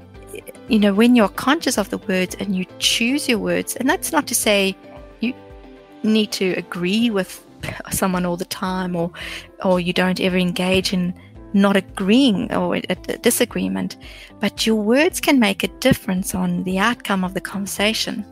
you 0.68 0.78
know, 0.78 0.92
when 0.92 1.16
you're 1.16 1.30
conscious 1.30 1.78
of 1.78 1.88
the 1.88 1.96
words 1.96 2.36
and 2.38 2.54
you 2.54 2.66
choose 2.78 3.30
your 3.30 3.38
words, 3.38 3.74
and 3.76 3.88
that's 3.88 4.12
not 4.12 4.26
to 4.26 4.34
say 4.34 4.76
you 5.20 5.32
need 6.02 6.32
to 6.32 6.52
agree 6.58 7.08
with 7.08 7.42
someone 7.90 8.26
all 8.26 8.36
the 8.36 8.44
time 8.44 8.94
or 8.94 9.10
or 9.64 9.80
you 9.80 9.94
don't 9.94 10.20
ever 10.20 10.36
engage 10.36 10.92
in 10.92 11.14
not 11.54 11.74
agreeing 11.76 12.52
or 12.52 12.76
a, 12.76 12.82
a 12.90 13.16
disagreement 13.18 13.96
but 14.40 14.66
your 14.66 14.76
words 14.76 15.20
can 15.20 15.40
make 15.40 15.62
a 15.62 15.68
difference 15.80 16.34
on 16.34 16.62
the 16.64 16.78
outcome 16.78 17.24
of 17.24 17.32
the 17.32 17.40
conversation 17.40 18.24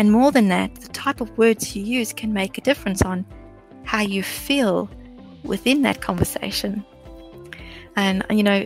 and 0.00 0.10
more 0.10 0.32
than 0.32 0.48
that 0.48 0.74
the 0.76 0.88
type 0.88 1.20
of 1.20 1.36
words 1.36 1.76
you 1.76 1.82
use 1.82 2.12
can 2.12 2.32
make 2.32 2.56
a 2.56 2.60
difference 2.62 3.02
on 3.02 3.24
how 3.84 4.00
you 4.00 4.22
feel 4.22 4.88
within 5.44 5.82
that 5.82 6.00
conversation 6.00 6.84
and 7.96 8.24
you 8.30 8.42
know 8.42 8.64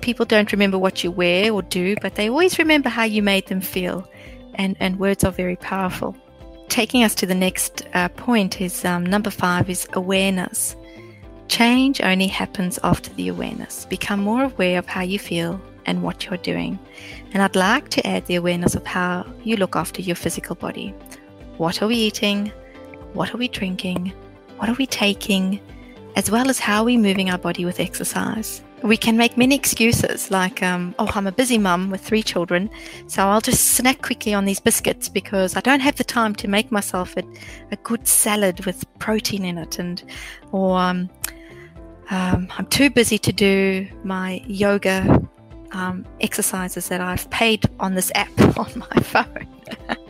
people 0.00 0.24
don't 0.24 0.52
remember 0.52 0.78
what 0.78 1.02
you 1.02 1.10
wear 1.10 1.52
or 1.52 1.62
do 1.62 1.96
but 2.00 2.14
they 2.14 2.30
always 2.30 2.58
remember 2.58 2.88
how 2.88 3.04
you 3.04 3.22
made 3.22 3.46
them 3.48 3.60
feel 3.60 4.08
and 4.54 4.76
and 4.80 4.98
words 4.98 5.24
are 5.24 5.32
very 5.32 5.56
powerful 5.56 6.16
taking 6.68 7.02
us 7.02 7.14
to 7.16 7.26
the 7.26 7.34
next 7.34 7.86
uh, 7.94 8.08
point 8.10 8.60
is 8.60 8.84
um, 8.84 9.04
number 9.04 9.30
five 9.30 9.68
is 9.70 9.88
awareness. 9.94 10.76
Change 11.48 12.00
only 12.02 12.26
happens 12.26 12.78
after 12.84 13.12
the 13.14 13.28
awareness. 13.28 13.86
Become 13.86 14.20
more 14.20 14.44
aware 14.44 14.78
of 14.78 14.86
how 14.86 15.02
you 15.02 15.18
feel 15.18 15.60
and 15.86 16.02
what 16.02 16.26
you're 16.26 16.36
doing. 16.38 16.78
And 17.32 17.42
I'd 17.42 17.56
like 17.56 17.88
to 17.90 18.06
add 18.06 18.26
the 18.26 18.36
awareness 18.36 18.74
of 18.74 18.86
how 18.86 19.26
you 19.44 19.56
look 19.56 19.76
after 19.76 20.00
your 20.00 20.16
physical 20.16 20.56
body. 20.56 20.94
What 21.58 21.82
are 21.82 21.86
we 21.86 21.96
eating? 21.96 22.52
What 23.12 23.34
are 23.34 23.36
we 23.36 23.48
drinking? 23.48 24.12
What 24.56 24.68
are 24.68 24.74
we 24.74 24.86
taking? 24.86 25.60
As 26.16 26.30
well 26.30 26.48
as 26.48 26.58
how 26.58 26.82
are 26.82 26.84
we 26.84 26.96
moving 26.96 27.30
our 27.30 27.38
body 27.38 27.64
with 27.64 27.80
exercise. 27.80 28.62
We 28.82 28.96
can 28.96 29.16
make 29.16 29.36
many 29.36 29.56
excuses 29.56 30.30
like, 30.30 30.62
um, 30.62 30.94
oh, 31.00 31.10
I'm 31.12 31.26
a 31.26 31.32
busy 31.32 31.58
mum 31.58 31.90
with 31.90 32.00
three 32.00 32.22
children, 32.22 32.70
so 33.08 33.26
I'll 33.26 33.40
just 33.40 33.72
snack 33.72 34.02
quickly 34.02 34.32
on 34.34 34.44
these 34.44 34.60
biscuits 34.60 35.08
because 35.08 35.56
I 35.56 35.60
don't 35.60 35.80
have 35.80 35.96
the 35.96 36.04
time 36.04 36.34
to 36.36 36.48
make 36.48 36.70
myself 36.70 37.16
a, 37.16 37.24
a 37.72 37.76
good 37.76 38.06
salad 38.06 38.64
with 38.66 38.84
protein 39.00 39.44
in 39.44 39.58
it. 39.58 39.80
And, 39.80 40.02
or 40.52 40.78
um, 40.78 41.10
um, 42.10 42.48
I'm 42.56 42.66
too 42.66 42.88
busy 42.88 43.18
to 43.18 43.32
do 43.32 43.88
my 44.04 44.42
yoga 44.46 45.27
um, 45.72 46.04
exercises 46.20 46.88
that 46.88 47.00
I've 47.00 47.28
paid 47.30 47.64
on 47.80 47.94
this 47.94 48.10
app 48.14 48.30
on 48.58 48.70
my 48.76 49.02
phone. 49.02 49.46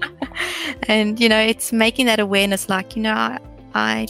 and 0.89 1.19
you 1.19 1.29
know, 1.29 1.41
it's 1.41 1.73
making 1.73 2.07
that 2.07 2.21
awareness, 2.21 2.69
like 2.69 2.97
you 2.97 3.03
know, 3.03 3.15
I, 3.15 3.39
I, 3.75 4.07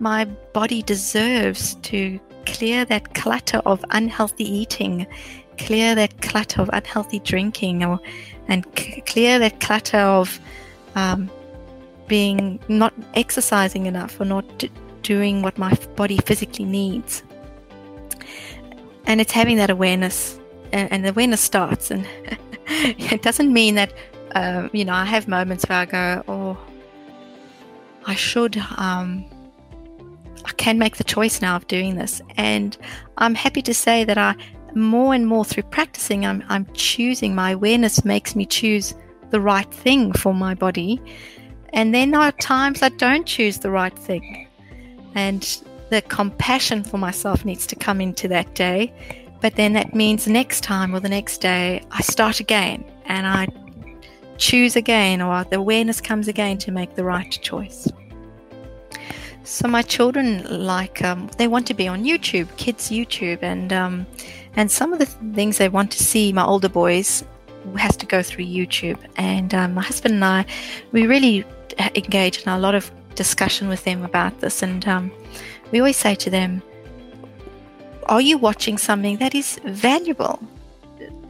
my 0.00 0.24
body 0.24 0.82
deserves 0.82 1.74
to 1.76 2.18
clear 2.46 2.84
that 2.86 3.14
clutter 3.14 3.58
of 3.64 3.84
unhealthy 3.90 4.44
eating, 4.44 5.06
clear 5.58 5.94
that 5.94 6.20
clutter 6.22 6.62
of 6.62 6.70
unhealthy 6.72 7.20
drinking, 7.20 7.84
or 7.84 8.00
and 8.48 8.66
c- 8.76 9.00
clear 9.02 9.38
that 9.38 9.60
clutter 9.60 9.98
of 9.98 10.40
um, 10.94 11.30
being 12.08 12.58
not 12.68 12.92
exercising 13.14 13.86
enough 13.86 14.20
or 14.20 14.24
not 14.24 14.58
d- 14.58 14.70
doing 15.02 15.42
what 15.42 15.56
my 15.58 15.72
body 15.96 16.18
physically 16.18 16.64
needs. 16.64 17.22
And 19.06 19.20
it's 19.20 19.32
having 19.32 19.56
that 19.56 19.70
awareness 19.70 20.38
and, 20.72 21.04
the 21.04 21.10
awareness 21.10 21.40
starts. 21.40 21.90
And 21.90 22.06
it 22.66 23.22
doesn't 23.22 23.52
mean 23.52 23.74
that, 23.76 23.92
uh, 24.34 24.68
you 24.72 24.84
know, 24.84 24.94
I 24.94 25.04
have 25.04 25.28
moments 25.28 25.64
where 25.68 25.78
I 25.78 25.84
go, 25.84 26.24
oh, 26.28 26.58
I 28.06 28.14
should, 28.14 28.56
um, 28.76 29.24
I 30.44 30.52
can 30.56 30.78
make 30.78 30.96
the 30.96 31.04
choice 31.04 31.40
now 31.40 31.56
of 31.56 31.66
doing 31.68 31.96
this. 31.96 32.20
And 32.36 32.76
I'm 33.18 33.34
happy 33.34 33.62
to 33.62 33.74
say 33.74 34.04
that 34.04 34.18
I, 34.18 34.34
more 34.74 35.14
and 35.14 35.26
more 35.26 35.44
through 35.44 35.64
practicing, 35.64 36.24
I'm, 36.26 36.42
I'm 36.48 36.66
choosing, 36.74 37.34
my 37.34 37.50
awareness 37.50 38.04
makes 38.04 38.34
me 38.34 38.46
choose 38.46 38.94
the 39.30 39.40
right 39.40 39.70
thing 39.72 40.12
for 40.12 40.34
my 40.34 40.54
body. 40.54 41.00
And 41.72 41.94
then 41.94 42.10
there 42.10 42.20
are 42.20 42.32
times 42.32 42.82
I 42.82 42.90
don't 42.90 43.26
choose 43.26 43.58
the 43.58 43.70
right 43.70 43.96
thing. 43.98 44.48
And 45.14 45.42
the 45.90 46.02
compassion 46.02 46.84
for 46.84 46.98
myself 46.98 47.44
needs 47.44 47.66
to 47.66 47.76
come 47.76 48.00
into 48.00 48.28
that 48.28 48.54
day 48.54 48.92
but 49.42 49.56
then 49.56 49.72
that 49.74 49.94
means 49.94 50.24
the 50.24 50.30
next 50.30 50.62
time 50.62 50.94
or 50.94 51.00
the 51.00 51.08
next 51.08 51.38
day, 51.38 51.82
I 51.90 52.00
start 52.00 52.40
again 52.40 52.84
and 53.06 53.26
I 53.26 53.48
choose 54.38 54.76
again, 54.76 55.20
or 55.20 55.44
the 55.44 55.56
awareness 55.56 56.00
comes 56.00 56.28
again 56.28 56.58
to 56.58 56.70
make 56.70 56.94
the 56.94 57.04
right 57.04 57.30
choice. 57.30 57.88
So 59.44 59.68
my 59.68 59.82
children 59.82 60.46
like 60.64 61.02
um, 61.02 61.28
they 61.36 61.48
want 61.48 61.66
to 61.66 61.74
be 61.74 61.88
on 61.88 62.04
YouTube, 62.04 62.56
kids 62.56 62.90
YouTube, 62.90 63.42
and 63.42 63.72
um, 63.72 64.06
and 64.54 64.70
some 64.70 64.92
of 64.92 65.00
the 65.00 65.06
things 65.06 65.58
they 65.58 65.68
want 65.68 65.90
to 65.92 66.02
see. 66.02 66.32
My 66.32 66.44
older 66.44 66.68
boys 66.68 67.24
has 67.76 67.96
to 67.96 68.06
go 68.06 68.22
through 68.22 68.44
YouTube, 68.44 68.98
and 69.16 69.52
um, 69.54 69.74
my 69.74 69.82
husband 69.82 70.14
and 70.14 70.24
I, 70.24 70.46
we 70.92 71.06
really 71.06 71.44
engage 71.96 72.42
in 72.42 72.48
a 72.48 72.58
lot 72.58 72.74
of 72.76 72.90
discussion 73.16 73.68
with 73.68 73.82
them 73.84 74.04
about 74.04 74.40
this, 74.40 74.62
and 74.62 74.86
um, 74.86 75.10
we 75.72 75.80
always 75.80 75.96
say 75.96 76.14
to 76.14 76.30
them, 76.30 76.62
are 78.06 78.20
you 78.20 78.38
watching 78.38 78.78
something 78.78 79.18
that 79.18 79.34
is 79.34 79.58
valuable? 79.64 80.38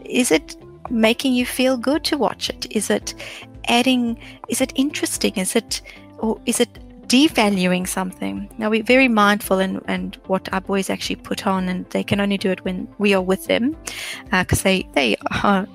Is 0.05 0.31
it 0.31 0.57
making 0.91 1.35
you 1.35 1.47
feel 1.47 1.77
good 1.77 2.05
to 2.05 2.19
watch 2.19 2.51
it? 2.51 2.67
Is 2.71 2.91
it 2.91 3.15
adding, 3.69 4.19
is 4.49 4.61
it 4.61 4.73
interesting? 4.75 5.35
Is 5.37 5.57
it, 5.57 5.81
or 6.19 6.41
is 6.47 6.61
it 6.61 6.69
devaluing 7.09 7.87
something? 7.87 8.49
Now 8.59 8.71
we're 8.71 8.83
very 8.83 9.09
mindful 9.09 9.59
and 9.59 9.81
and 9.87 10.17
what 10.27 10.53
our 10.53 10.61
boys 10.61 10.91
actually 10.91 11.17
put 11.17 11.47
on, 11.47 11.69
and 11.69 11.89
they 11.91 12.03
can 12.05 12.21
only 12.21 12.39
do 12.39 12.51
it 12.51 12.65
when 12.65 12.89
we 12.99 13.15
are 13.15 13.21
with 13.21 13.47
them, 13.47 13.77
because 14.31 14.61
uh, 14.61 14.65
they 14.65 14.89
they 14.95 15.17
are 15.43 15.67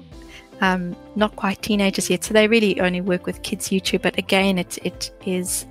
um, 0.62 0.96
not 1.16 1.36
quite 1.36 1.62
teenagers 1.62 2.10
yet, 2.10 2.24
so 2.24 2.34
they 2.34 2.48
really 2.48 2.80
only 2.82 3.02
work 3.02 3.26
with 3.26 3.44
kids 3.44 3.70
YouTube. 3.70 4.02
But 4.02 4.18
again, 4.18 4.58
it 4.58 4.80
it 4.84 5.12
is 5.26 5.66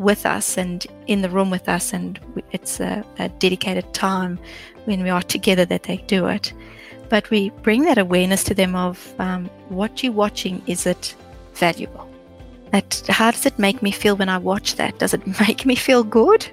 with 0.00 0.24
us 0.24 0.56
and 0.56 0.86
in 1.06 1.20
the 1.20 1.28
room 1.28 1.50
with 1.50 1.68
us, 1.68 1.92
and 1.92 2.18
it's 2.52 2.80
a, 2.80 3.04
a 3.18 3.28
dedicated 3.28 3.92
time 3.94 4.38
when 4.86 5.02
we 5.02 5.10
are 5.10 5.22
together 5.22 5.64
that 5.66 5.84
they 5.84 5.98
do 5.98 6.26
it. 6.26 6.52
But 7.08 7.28
we 7.30 7.50
bring 7.62 7.84
that 7.84 7.98
awareness 7.98 8.42
to 8.44 8.54
them 8.54 8.74
of 8.74 9.14
um, 9.18 9.46
what 9.68 10.02
you're 10.02 10.12
watching. 10.12 10.62
Is 10.66 10.86
it 10.86 11.14
valuable? 11.54 12.08
That 12.72 13.02
how 13.08 13.30
does 13.30 13.46
it 13.46 13.58
make 13.58 13.82
me 13.82 13.90
feel 13.90 14.16
when 14.16 14.28
I 14.28 14.38
watch 14.38 14.76
that? 14.76 14.98
Does 14.98 15.12
it 15.12 15.26
make 15.40 15.66
me 15.66 15.74
feel 15.74 16.02
good? 16.02 16.48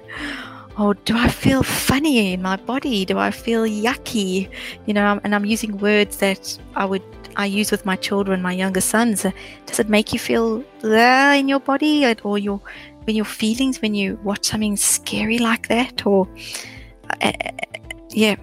Or 0.78 0.94
do 0.94 1.16
I 1.16 1.28
feel 1.28 1.64
funny 1.64 2.32
in 2.32 2.42
my 2.42 2.56
body? 2.56 3.04
Do 3.04 3.18
I 3.18 3.32
feel 3.32 3.62
yucky? 3.62 4.48
You 4.86 4.94
know, 4.94 5.20
and 5.24 5.34
I'm 5.34 5.44
using 5.44 5.78
words 5.78 6.18
that 6.18 6.56
I 6.76 6.84
would 6.84 7.02
I 7.38 7.46
use 7.46 7.70
with 7.70 7.86
my 7.86 7.96
children, 7.96 8.42
my 8.42 8.52
younger 8.52 8.80
sons. 8.82 9.24
Does 9.66 9.78
it 9.78 9.88
make 9.88 10.12
you 10.12 10.18
feel 10.18 10.62
there 10.80 11.34
in 11.34 11.48
your 11.48 11.60
body, 11.60 12.14
or 12.22 12.36
your 12.36 12.60
when 13.08 13.16
your 13.16 13.24
feelings 13.24 13.80
when 13.80 13.94
you 13.94 14.20
watch 14.22 14.44
something 14.44 14.76
scary 14.76 15.38
like 15.38 15.68
that 15.68 16.04
or 16.04 16.28
uh, 17.22 17.32
yeah 18.10 18.36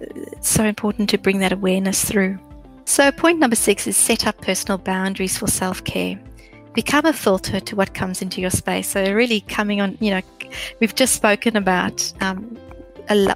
it's 0.00 0.48
so 0.48 0.64
important 0.64 1.10
to 1.10 1.18
bring 1.18 1.38
that 1.40 1.52
awareness 1.52 2.02
through. 2.02 2.38
So 2.86 3.12
point 3.12 3.38
number 3.38 3.56
six 3.56 3.86
is 3.86 3.98
set 3.98 4.26
up 4.26 4.40
personal 4.40 4.78
boundaries 4.78 5.36
for 5.36 5.46
self-care. 5.46 6.18
Become 6.72 7.04
a 7.04 7.12
filter 7.12 7.60
to 7.60 7.76
what 7.76 7.92
comes 7.92 8.22
into 8.22 8.40
your 8.40 8.48
space. 8.48 8.88
So 8.88 9.12
really 9.12 9.42
coming 9.42 9.82
on 9.82 9.98
you 10.00 10.12
know 10.12 10.22
we've 10.80 10.94
just 10.94 11.14
spoken 11.14 11.58
about 11.58 12.10
um, 12.22 12.56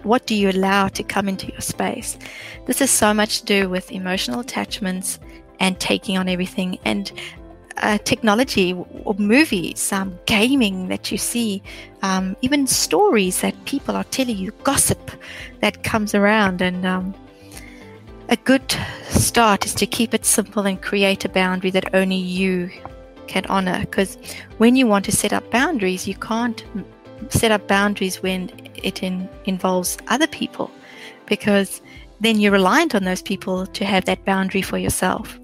what 0.02 0.26
do 0.26 0.34
you 0.34 0.50
allow 0.50 0.88
to 0.88 1.02
come 1.02 1.28
into 1.28 1.50
your 1.50 1.60
space 1.60 2.18
this 2.66 2.80
is 2.80 2.90
so 2.90 3.12
much 3.12 3.40
to 3.40 3.44
do 3.46 3.68
with 3.68 3.92
emotional 3.92 4.40
attachments 4.40 5.18
and 5.60 5.78
taking 5.80 6.18
on 6.18 6.28
everything 6.28 6.78
and 6.84 7.12
uh, 7.78 7.98
technology 7.98 8.72
or 9.04 9.14
movies, 9.14 9.92
um, 9.92 10.18
gaming 10.26 10.88
that 10.88 11.10
you 11.10 11.18
see, 11.18 11.62
um, 12.02 12.37
even 12.42 12.66
stories 12.66 13.40
that 13.40 13.64
people 13.64 13.96
are 13.96 14.04
telling 14.04 14.37
you, 14.37 14.52
gossip 14.62 15.10
that 15.60 15.82
comes 15.82 16.14
around. 16.14 16.62
And 16.62 16.87
um, 16.87 17.14
a 18.28 18.37
good 18.37 18.76
start 19.08 19.66
is 19.66 19.74
to 19.74 19.87
keep 19.87 20.14
it 20.14 20.24
simple 20.24 20.66
and 20.66 20.80
create 20.80 21.24
a 21.24 21.28
boundary 21.28 21.70
that 21.70 21.94
only 21.94 22.16
you 22.16 22.70
can 23.26 23.44
honor. 23.46 23.80
Because 23.80 24.16
when 24.58 24.76
you 24.76 24.87
want 24.87 25.04
to 25.06 25.12
set 25.12 25.32
up 25.32 25.50
boundaries, 25.50 26.06
you 26.06 26.14
can't 26.14 26.64
set 27.31 27.50
up 27.50 27.66
boundaries 27.68 28.22
when 28.22 28.50
it 28.74 29.03
in, 29.03 29.29
involves 29.44 29.98
other 30.09 30.27
people, 30.27 30.70
because 31.27 31.81
then 32.20 32.40
you're 32.40 32.53
reliant 32.53 32.94
on 32.94 33.05
those 33.05 33.22
people 33.22 33.66
to 33.66 33.85
have 33.85 34.05
that 34.05 34.24
boundary 34.24 34.62
for 34.62 34.79
yourself. 34.79 35.38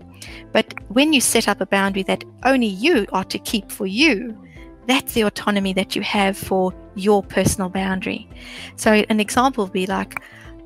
But 0.52 0.74
when 0.88 1.12
you 1.12 1.20
set 1.20 1.48
up 1.48 1.60
a 1.60 1.66
boundary 1.66 2.02
that 2.04 2.24
only 2.44 2.66
you 2.66 3.06
are 3.12 3.24
to 3.24 3.38
keep 3.38 3.70
for 3.70 3.86
you, 3.86 4.36
that's 4.86 5.12
the 5.12 5.22
autonomy 5.22 5.72
that 5.74 5.94
you 5.94 6.02
have 6.02 6.36
for 6.36 6.74
your 6.94 7.22
personal 7.22 7.68
boundary. 7.68 8.28
So, 8.76 8.92
an 9.08 9.20
example 9.20 9.64
would 9.64 9.72
be 9.72 9.86
like 9.86 10.20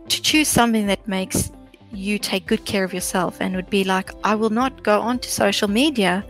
to 0.09 0.23
choose 0.23 0.49
something 0.49 0.87
that 0.87 1.07
makes 1.07 1.51
you 1.93 2.19
take 2.19 2.47
good 2.47 2.65
care 2.65 2.85
of 2.85 2.95
yourself 2.95 3.41
and 3.41 3.55
would 3.55 3.71
be 3.71 3.85
like, 3.85 4.11
I 4.25 4.35
will 4.35 4.51
not 4.51 4.83
go 4.83 5.01
onto 5.01 5.29
social 5.29 5.69
media 5.69 6.25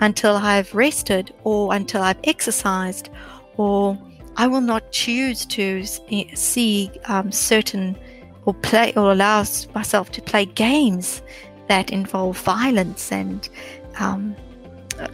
until 0.00 0.36
I've 0.36 0.74
rested 0.74 1.32
or 1.44 1.74
until 1.74 2.02
I've 2.02 2.20
exercised, 2.24 3.10
or 3.56 3.98
I 4.40 4.46
will 4.46 4.62
not 4.62 4.90
choose 4.90 5.44
to 5.44 5.84
see 5.84 6.90
um, 7.04 7.30
certain 7.30 7.94
or 8.46 8.54
play 8.54 8.94
or 8.96 9.12
allow 9.12 9.44
myself 9.74 10.10
to 10.12 10.22
play 10.22 10.46
games 10.46 11.20
that 11.68 11.90
involve 11.90 12.38
violence 12.38 13.12
and 13.12 13.46
um, 13.98 14.34
uh, 14.98 15.08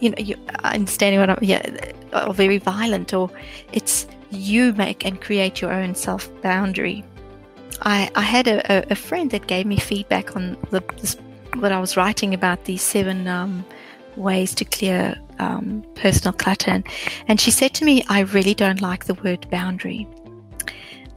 you 0.00 0.08
know 0.08 0.16
you 0.16 0.36
understanding 0.64 1.20
what 1.20 1.28
I'm 1.28 1.38
yeah 1.42 1.92
are 2.14 2.32
very 2.32 2.56
violent 2.56 3.12
or 3.12 3.30
it's 3.74 4.06
you 4.30 4.72
make 4.72 5.04
and 5.04 5.20
create 5.20 5.60
your 5.60 5.74
own 5.74 5.94
self 5.94 6.30
boundary. 6.40 7.04
I, 7.82 8.10
I 8.14 8.22
had 8.22 8.48
a, 8.48 8.90
a, 8.90 8.94
friend 8.94 9.30
that 9.32 9.48
gave 9.48 9.66
me 9.66 9.76
feedback 9.76 10.34
on 10.34 10.56
the 10.70 10.82
this, 10.96 11.14
what 11.56 11.72
I 11.72 11.78
was 11.78 11.94
writing 11.94 12.32
about 12.32 12.64
these 12.64 12.80
seven 12.80 13.28
um, 13.28 13.66
ways 14.16 14.54
to 14.54 14.64
clear 14.64 15.20
um, 15.38 15.84
personal 15.94 16.32
clutter, 16.32 16.70
and, 16.70 16.86
and, 17.26 17.40
she 17.40 17.50
said 17.50 17.74
to 17.74 17.84
me, 17.84 18.04
"I 18.08 18.20
really 18.20 18.54
don't 18.54 18.80
like 18.80 19.04
the 19.04 19.14
word 19.14 19.48
boundary." 19.50 20.06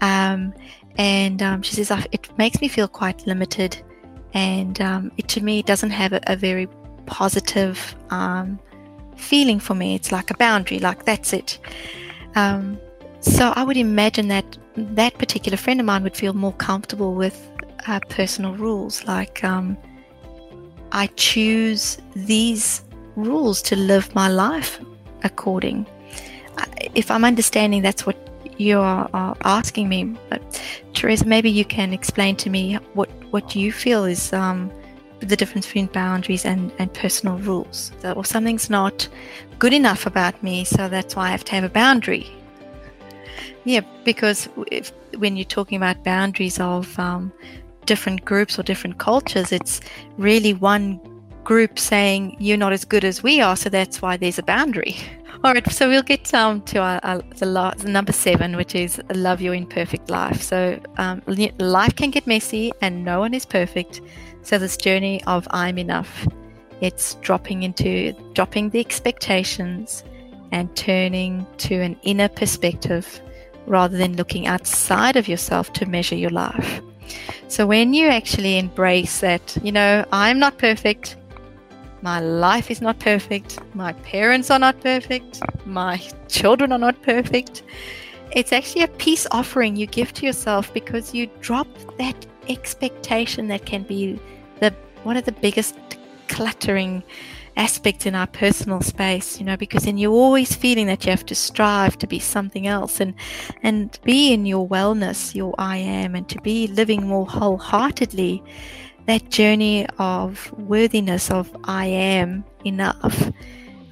Um, 0.01 0.53
and 0.97 1.41
um, 1.41 1.61
she 1.61 1.75
says 1.75 1.91
it 2.11 2.37
makes 2.37 2.59
me 2.59 2.67
feel 2.67 2.87
quite 2.87 3.25
limited 3.25 3.81
and 4.33 4.79
um, 4.81 5.11
it 5.17 5.27
to 5.29 5.41
me 5.41 5.61
doesn't 5.61 5.89
have 5.89 6.13
a, 6.13 6.21
a 6.27 6.35
very 6.35 6.67
positive 7.05 7.95
um, 8.09 8.59
feeling 9.15 9.59
for 9.59 9.73
me. 9.73 9.95
It's 9.95 10.11
like 10.11 10.31
a 10.31 10.37
boundary, 10.37 10.79
like 10.79 11.05
that's 11.05 11.33
it. 11.33 11.59
Um, 12.35 12.79
so 13.19 13.53
I 13.55 13.63
would 13.63 13.77
imagine 13.77 14.27
that 14.29 14.57
that 14.75 15.17
particular 15.17 15.57
friend 15.57 15.79
of 15.79 15.85
mine 15.85 16.03
would 16.03 16.15
feel 16.15 16.33
more 16.33 16.53
comfortable 16.53 17.13
with 17.13 17.49
uh, 17.87 17.99
personal 18.09 18.55
rules, 18.55 19.03
like 19.05 19.43
I 20.91 21.07
choose 21.15 21.97
these 22.15 22.83
rules 23.15 23.61
to 23.63 23.75
live 23.75 24.13
my 24.15 24.27
life 24.27 24.79
according. 25.23 25.85
If 26.95 27.09
I'm 27.11 27.23
understanding 27.25 27.81
that's 27.81 28.05
what 28.05 28.17
you 28.57 28.79
are, 28.79 29.35
asking 29.43 29.89
me, 29.89 30.15
but 30.29 30.41
Teresa, 30.93 31.25
maybe 31.25 31.49
you 31.49 31.65
can 31.65 31.93
explain 31.93 32.35
to 32.37 32.49
me 32.49 32.75
what 32.93 33.09
what 33.31 33.55
you 33.55 33.71
feel 33.71 34.03
is 34.05 34.33
um, 34.33 34.69
the 35.19 35.35
difference 35.35 35.65
between 35.65 35.87
boundaries 35.87 36.45
and, 36.45 36.71
and 36.79 36.93
personal 36.93 37.37
rules. 37.37 37.91
So, 38.01 38.11
or 38.13 38.25
something's 38.25 38.69
not 38.69 39.07
good 39.59 39.73
enough 39.73 40.05
about 40.05 40.41
me, 40.43 40.63
so 40.65 40.89
that's 40.89 41.15
why 41.15 41.27
I 41.27 41.31
have 41.31 41.45
to 41.45 41.51
have 41.53 41.63
a 41.63 41.69
boundary. 41.69 42.27
Yeah, 43.63 43.81
because 44.03 44.49
if, 44.71 44.91
when 45.17 45.37
you're 45.37 45.45
talking 45.45 45.77
about 45.77 46.03
boundaries 46.03 46.59
of 46.59 46.97
um, 46.99 47.31
different 47.85 48.25
groups 48.25 48.57
or 48.57 48.63
different 48.63 48.97
cultures, 48.97 49.51
it's 49.51 49.81
really 50.17 50.53
one 50.53 50.99
group 51.43 51.79
saying 51.79 52.35
you're 52.39 52.57
not 52.57 52.73
as 52.73 52.85
good 52.85 53.03
as 53.03 53.23
we 53.23 53.41
are, 53.41 53.55
so 53.55 53.69
that's 53.69 54.01
why 54.01 54.17
there's 54.17 54.39
a 54.39 54.43
boundary. 54.43 54.95
All 55.43 55.53
right, 55.53 55.71
so 55.71 55.89
we'll 55.89 56.03
get 56.03 56.25
down 56.25 56.61
to 56.65 56.79
our, 56.79 56.99
our 57.03 57.21
the, 57.37 57.47
last, 57.47 57.83
number 57.83 58.11
seven, 58.11 58.55
which 58.55 58.75
is 58.75 59.01
love 59.15 59.41
your 59.41 59.55
imperfect 59.55 60.09
life. 60.09 60.41
So 60.41 60.79
um, 60.97 61.23
life 61.57 61.95
can 61.95 62.11
get 62.11 62.27
messy, 62.27 62.71
and 62.81 63.03
no 63.03 63.19
one 63.19 63.33
is 63.33 63.45
perfect. 63.45 64.01
So 64.43 64.59
this 64.59 64.77
journey 64.77 65.23
of 65.25 65.47
I'm 65.51 65.79
enough, 65.79 66.27
it's 66.79 67.15
dropping 67.15 67.63
into 67.63 68.13
dropping 68.33 68.69
the 68.69 68.79
expectations 68.79 70.03
and 70.51 70.75
turning 70.75 71.47
to 71.57 71.75
an 71.75 71.97
inner 72.03 72.27
perspective 72.27 73.21
rather 73.65 73.97
than 73.97 74.15
looking 74.17 74.47
outside 74.47 75.15
of 75.15 75.27
yourself 75.27 75.71
to 75.73 75.85
measure 75.85 76.15
your 76.15 76.29
life. 76.29 76.81
So 77.47 77.65
when 77.65 77.93
you 77.93 78.07
actually 78.07 78.57
embrace 78.57 79.19
that, 79.19 79.57
you 79.63 79.71
know, 79.71 80.05
I'm 80.11 80.39
not 80.39 80.57
perfect, 80.57 81.17
my 82.01 82.19
life 82.19 82.71
is 82.71 82.81
not 82.81 82.99
perfect, 82.99 83.59
my 83.75 83.93
parents 83.93 84.49
are 84.49 84.59
not 84.59 84.79
perfect, 84.81 85.39
my 85.65 86.01
children 86.27 86.71
are 86.71 86.79
not 86.79 87.01
perfect. 87.01 87.63
It's 88.31 88.53
actually 88.53 88.83
a 88.83 88.87
peace 88.87 89.27
offering 89.31 89.75
you 89.75 89.87
give 89.87 90.13
to 90.13 90.25
yourself 90.25 90.73
because 90.73 91.13
you 91.13 91.27
drop 91.41 91.67
that 91.97 92.25
expectation 92.47 93.47
that 93.49 93.65
can 93.65 93.83
be 93.83 94.19
the 94.59 94.73
one 95.03 95.17
of 95.17 95.25
the 95.25 95.31
biggest 95.31 95.75
cluttering 96.27 97.03
aspects 97.57 98.05
in 98.05 98.15
our 98.15 98.27
personal 98.27 98.81
space, 98.81 99.39
you 99.39 99.45
know, 99.45 99.57
because 99.57 99.83
then 99.83 99.97
you're 99.97 100.11
always 100.11 100.55
feeling 100.55 100.87
that 100.87 101.05
you 101.05 101.11
have 101.11 101.25
to 101.25 101.35
strive 101.35 101.97
to 101.97 102.07
be 102.07 102.19
something 102.19 102.67
else 102.67 102.99
and 102.99 103.13
and 103.63 103.99
be 104.03 104.33
in 104.33 104.45
your 104.45 104.67
wellness, 104.67 105.35
your 105.35 105.53
I 105.57 105.77
am, 105.77 106.15
and 106.15 106.27
to 106.29 106.39
be 106.41 106.67
living 106.67 107.05
more 107.07 107.27
wholeheartedly. 107.27 108.43
That 109.07 109.29
journey 109.29 109.87
of 109.97 110.51
worthiness 110.57 111.31
of 111.31 111.49
I 111.63 111.85
am 111.85 112.43
enough 112.65 113.31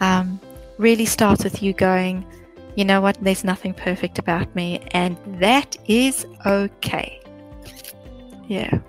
um, 0.02 0.40
really 0.78 1.06
starts 1.06 1.44
with 1.44 1.62
you 1.62 1.74
going, 1.74 2.26
you 2.76 2.86
know 2.86 3.02
what, 3.02 3.18
there's 3.22 3.44
nothing 3.44 3.74
perfect 3.74 4.20
about 4.20 4.54
me, 4.56 4.80
and 4.92 5.18
that 5.40 5.76
is 5.88 6.26
okay. 6.46 7.20
Yeah. 8.48 8.80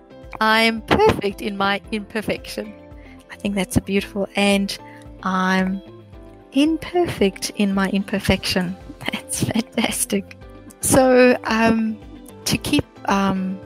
I 0.40 0.62
am 0.62 0.82
perfect 0.82 1.42
in 1.42 1.56
my 1.56 1.80
imperfection 1.90 2.72
I 3.30 3.36
think 3.36 3.54
that's 3.54 3.76
a 3.76 3.80
beautiful 3.80 4.28
and 4.36 4.76
I'm 5.22 5.80
imperfect 6.52 7.50
in 7.56 7.74
my 7.74 7.88
imperfection. 7.90 8.76
That's 9.12 9.44
fantastic. 9.44 10.36
So, 10.80 11.38
um, 11.44 11.98
to 12.46 12.58
keep 12.58 12.84
um, 13.08 13.58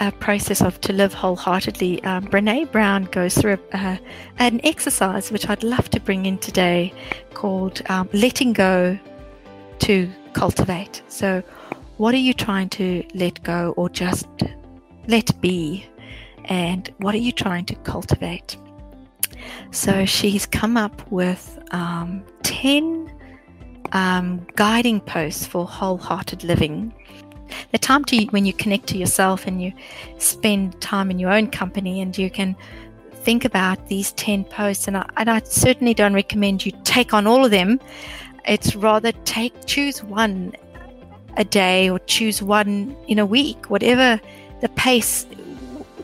a 0.00 0.12
process 0.12 0.60
of 0.60 0.80
to 0.82 0.92
live 0.92 1.12
wholeheartedly, 1.12 2.02
um, 2.04 2.26
Brene 2.26 2.70
Brown 2.70 3.04
goes 3.04 3.36
through 3.36 3.58
a, 3.72 3.76
uh, 3.76 3.96
an 4.38 4.60
exercise 4.64 5.30
which 5.30 5.48
I'd 5.48 5.62
love 5.62 5.90
to 5.90 6.00
bring 6.00 6.26
in 6.26 6.38
today 6.38 6.92
called 7.34 7.82
um, 7.88 8.08
letting 8.12 8.52
go 8.52 8.98
to 9.80 10.08
cultivate. 10.32 11.02
So, 11.08 11.42
what 11.96 12.14
are 12.14 12.18
you 12.18 12.32
trying 12.32 12.68
to 12.70 13.04
let 13.14 13.42
go 13.42 13.74
or 13.76 13.88
just 13.88 14.28
let 15.08 15.40
be? 15.40 15.86
And 16.44 16.92
what 16.98 17.14
are 17.14 17.18
you 17.18 17.32
trying 17.32 17.66
to 17.66 17.74
cultivate? 17.76 18.56
So 19.70 20.04
she's 20.04 20.46
come 20.46 20.76
up 20.76 21.10
with 21.10 21.58
um, 21.72 22.24
10 22.42 23.12
um, 23.92 24.46
guiding 24.56 25.00
posts 25.00 25.46
for 25.46 25.66
wholehearted 25.66 26.44
living. 26.44 26.94
The 27.72 27.78
time 27.78 28.04
to 28.06 28.24
when 28.26 28.46
you 28.46 28.52
connect 28.52 28.86
to 28.88 28.98
yourself 28.98 29.46
and 29.46 29.62
you 29.62 29.72
spend 30.18 30.80
time 30.80 31.10
in 31.10 31.18
your 31.18 31.30
own 31.30 31.50
company 31.50 32.00
and 32.00 32.16
you 32.16 32.30
can 32.30 32.56
think 33.22 33.44
about 33.44 33.88
these 33.88 34.12
10 34.12 34.44
posts. 34.44 34.88
And 34.88 34.96
I, 34.96 35.08
and 35.16 35.30
I 35.30 35.40
certainly 35.44 35.94
don't 35.94 36.14
recommend 36.14 36.64
you 36.64 36.72
take 36.84 37.12
on 37.12 37.26
all 37.26 37.44
of 37.44 37.50
them. 37.50 37.80
It's 38.46 38.74
rather 38.74 39.12
take, 39.24 39.66
choose 39.66 40.02
one 40.02 40.54
a 41.36 41.44
day 41.44 41.88
or 41.88 41.98
choose 42.00 42.42
one 42.42 42.96
in 43.06 43.18
a 43.18 43.26
week, 43.26 43.70
whatever 43.70 44.20
the 44.60 44.68
pace 44.70 45.26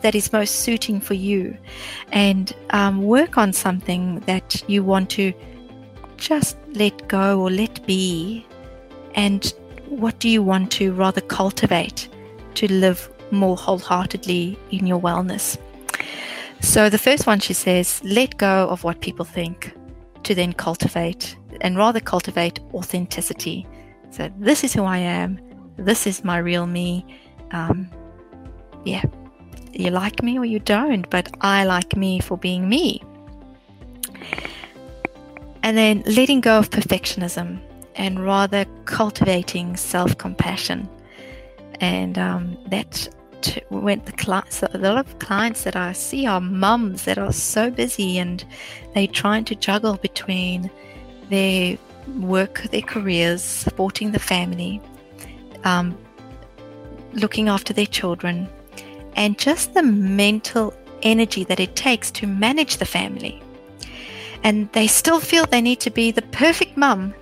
that 0.02 0.14
is 0.14 0.33
most 0.33 0.57
suiting 0.57 1.00
for 1.00 1.14
you 1.14 1.57
and 2.12 2.54
um, 2.70 3.02
work 3.02 3.38
on 3.38 3.52
something 3.52 4.20
that 4.26 4.62
you 4.68 4.85
want 4.85 5.09
to 5.09 5.33
just 6.18 6.57
let 6.74 7.09
go 7.09 7.40
or 7.40 7.50
let 7.50 7.85
be. 7.87 8.46
And 9.14 9.52
what 9.88 10.18
do 10.18 10.29
you 10.29 10.42
want 10.42 10.70
to 10.73 10.92
rather 10.92 11.20
cultivate 11.20 12.09
to 12.55 12.70
live 12.73 13.11
more 13.31 13.57
wholeheartedly 13.57 14.59
in 14.70 14.87
your 14.87 15.01
wellness? 15.01 15.59
So, 16.61 16.88
the 16.88 16.99
first 16.99 17.27
one 17.27 17.40
she 17.40 17.53
says, 17.53 18.01
let 18.05 18.38
go 18.38 18.68
of 18.68 18.85
what 18.85 19.01
people 19.01 19.25
think 19.25 19.75
to 20.23 20.35
then 20.35 20.53
cultivate 20.55 21.37
and 21.61 21.77
rather 21.77 22.01
cultivate 22.01 22.59
authenticity. 22.73 23.66
So, 24.11 24.31
this 24.38 24.64
is 24.64 24.73
who 24.73 24.85
I 24.85 24.99
am, 24.99 25.38
this 25.77 26.07
is 26.07 26.25
my 26.25 26.38
real 26.38 26.66
me. 26.66 27.05
Um, 27.51 27.90
yeah, 28.85 29.05
you 29.73 29.90
like 29.90 30.23
me 30.23 30.38
or 30.38 30.44
you 30.44 30.59
don't, 30.59 31.09
but 31.11 31.29
I 31.40 31.64
like 31.64 31.97
me 31.97 32.20
for 32.20 32.37
being 32.38 32.68
me. 32.68 33.03
And 35.62 35.77
then 35.77 36.03
letting 36.07 36.40
go 36.40 36.59
of 36.59 36.70
perfectionism 36.70 37.61
and 37.96 38.24
rather 38.24 38.64
cultivating 38.85 39.76
self 39.76 40.16
compassion. 40.18 40.88
And 41.80 42.18
um, 42.18 42.57
that 42.68 43.09
went 43.70 44.07
the 44.07 44.12
clients, 44.12 44.62
a 44.62 44.78
lot 44.78 44.96
of 44.96 45.18
clients 45.18 45.64
that 45.64 45.76
I 45.76 45.92
see 45.92 46.26
are 46.26 46.40
mums 46.40 47.04
that 47.04 47.18
are 47.18 47.33
so 47.33 47.70
busy 47.70 48.18
and 48.18 48.44
they're 48.94 49.07
trying 49.07 49.44
to 49.46 49.54
juggle 49.54 49.96
between 49.96 50.70
their 51.30 51.76
work, 52.18 52.62
their 52.70 52.83
careers, 52.83 53.42
supporting 53.42 54.12
the 54.12 54.18
family, 54.18 54.80
um, 55.64 55.96
looking 57.12 57.48
after 57.48 57.72
their 57.72 57.87
children, 57.87 58.48
and 59.16 59.38
just 59.38 59.74
the 59.74 59.83
mental 59.83 60.74
energy 61.02 61.44
that 61.44 61.61
it 61.61 61.76
takes 61.76 62.11
to 62.12 62.26
manage 62.26 62.78
the 62.78 62.85
family. 62.85 63.42
And 64.42 64.70
they 64.72 64.87
still 64.87 65.20
feel 65.20 65.46
they 65.46 65.62
need 65.62 65.80
to 65.80 65.90
be 65.90 66.11
the 66.11 66.22
perfect 66.22 66.76
mum, 66.76 67.14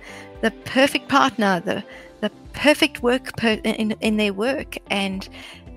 the 0.43 0.51
perfect 0.65 1.07
partner, 1.07 1.61
the, 1.61 1.81
the 2.19 2.29
perfect 2.51 3.01
work 3.01 3.35
per, 3.37 3.53
in, 3.63 3.91
in 4.01 4.17
their 4.17 4.33
work. 4.33 4.77
And 4.91 5.27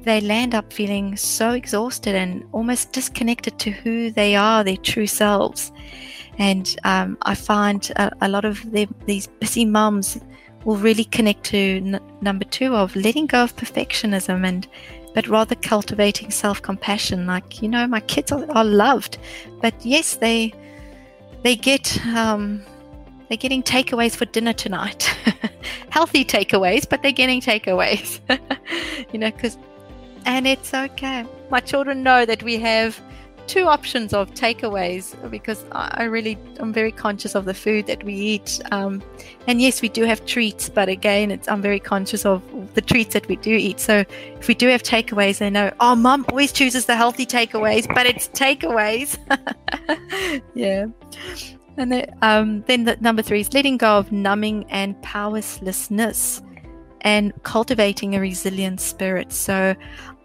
they 0.02 0.20
land 0.20 0.56
up 0.56 0.72
feeling 0.72 1.16
so 1.16 1.52
exhausted 1.52 2.16
and 2.16 2.44
almost 2.50 2.92
disconnected 2.92 3.60
to 3.60 3.70
who 3.70 4.10
they 4.10 4.34
are, 4.34 4.64
their 4.64 4.76
true 4.76 5.06
selves. 5.06 5.70
And 6.38 6.76
um, 6.82 7.16
I 7.22 7.36
find 7.36 7.90
a, 7.94 8.10
a 8.20 8.28
lot 8.28 8.44
of 8.44 8.70
the, 8.72 8.88
these 9.06 9.28
busy 9.28 9.64
mums 9.64 10.18
will 10.64 10.76
really 10.76 11.04
connect 11.04 11.44
to 11.44 11.76
n- 11.76 12.00
number 12.20 12.44
two 12.44 12.74
of 12.74 12.94
letting 12.96 13.26
go 13.26 13.44
of 13.44 13.56
perfectionism 13.56 14.44
and 14.44 14.66
but 15.14 15.28
rather 15.28 15.54
cultivating 15.54 16.30
self 16.30 16.60
compassion. 16.60 17.26
Like, 17.26 17.62
you 17.62 17.68
know, 17.68 17.86
my 17.86 18.00
kids 18.00 18.32
are, 18.32 18.44
are, 18.50 18.64
loved, 18.64 19.16
but 19.62 19.74
yes, 19.86 20.16
they 20.16 20.52
they 21.42 21.56
get 21.56 22.04
um, 22.08 22.62
they're 23.28 23.36
getting 23.36 23.62
takeaways 23.62 24.14
for 24.14 24.24
dinner 24.24 24.52
tonight. 24.52 25.04
Healthy 25.90 26.24
takeaways, 26.24 26.88
but 26.88 27.02
they're 27.02 27.12
getting 27.12 27.40
takeaways. 27.40 28.20
you 29.12 29.18
know, 29.18 29.30
because 29.30 29.56
and 30.24 30.46
it's 30.46 30.74
okay. 30.74 31.24
My 31.50 31.60
children 31.60 32.02
know 32.02 32.26
that 32.26 32.42
we 32.42 32.56
have 32.58 33.00
two 33.46 33.66
options 33.66 34.12
of 34.12 34.32
takeaways 34.34 35.14
because 35.30 35.64
I 35.72 36.04
really 36.04 36.36
I'm 36.58 36.72
very 36.72 36.90
conscious 36.90 37.34
of 37.34 37.44
the 37.44 37.54
food 37.54 37.86
that 37.86 38.02
we 38.02 38.14
eat. 38.14 38.60
Um, 38.72 39.02
and 39.46 39.62
yes, 39.62 39.82
we 39.82 39.88
do 39.88 40.04
have 40.04 40.26
treats, 40.26 40.68
but 40.68 40.88
again, 40.88 41.30
it's 41.30 41.48
I'm 41.48 41.62
very 41.62 41.80
conscious 41.80 42.26
of 42.26 42.42
the 42.74 42.80
treats 42.80 43.14
that 43.14 43.28
we 43.28 43.36
do 43.36 43.54
eat. 43.54 43.80
So 43.80 44.04
if 44.40 44.48
we 44.48 44.54
do 44.54 44.68
have 44.68 44.82
takeaways, 44.82 45.38
they 45.38 45.50
know, 45.50 45.72
oh, 45.80 45.94
mom 45.94 46.26
always 46.28 46.52
chooses 46.52 46.86
the 46.86 46.96
healthy 46.96 47.26
takeaways, 47.26 47.92
but 47.94 48.06
it's 48.06 48.28
takeaways. 48.28 49.16
yeah. 50.54 50.86
And 51.76 51.92
then, 51.92 52.18
um, 52.22 52.64
then 52.66 52.84
the 52.84 52.96
number 53.00 53.22
three 53.22 53.40
is 53.40 53.52
letting 53.52 53.76
go 53.76 53.98
of 53.98 54.12
numbing 54.12 54.64
and 54.70 55.00
powerlessness 55.02 56.42
and 57.02 57.32
cultivating 57.42 58.14
a 58.16 58.20
resilient 58.20 58.80
spirit. 58.80 59.32
So 59.32 59.74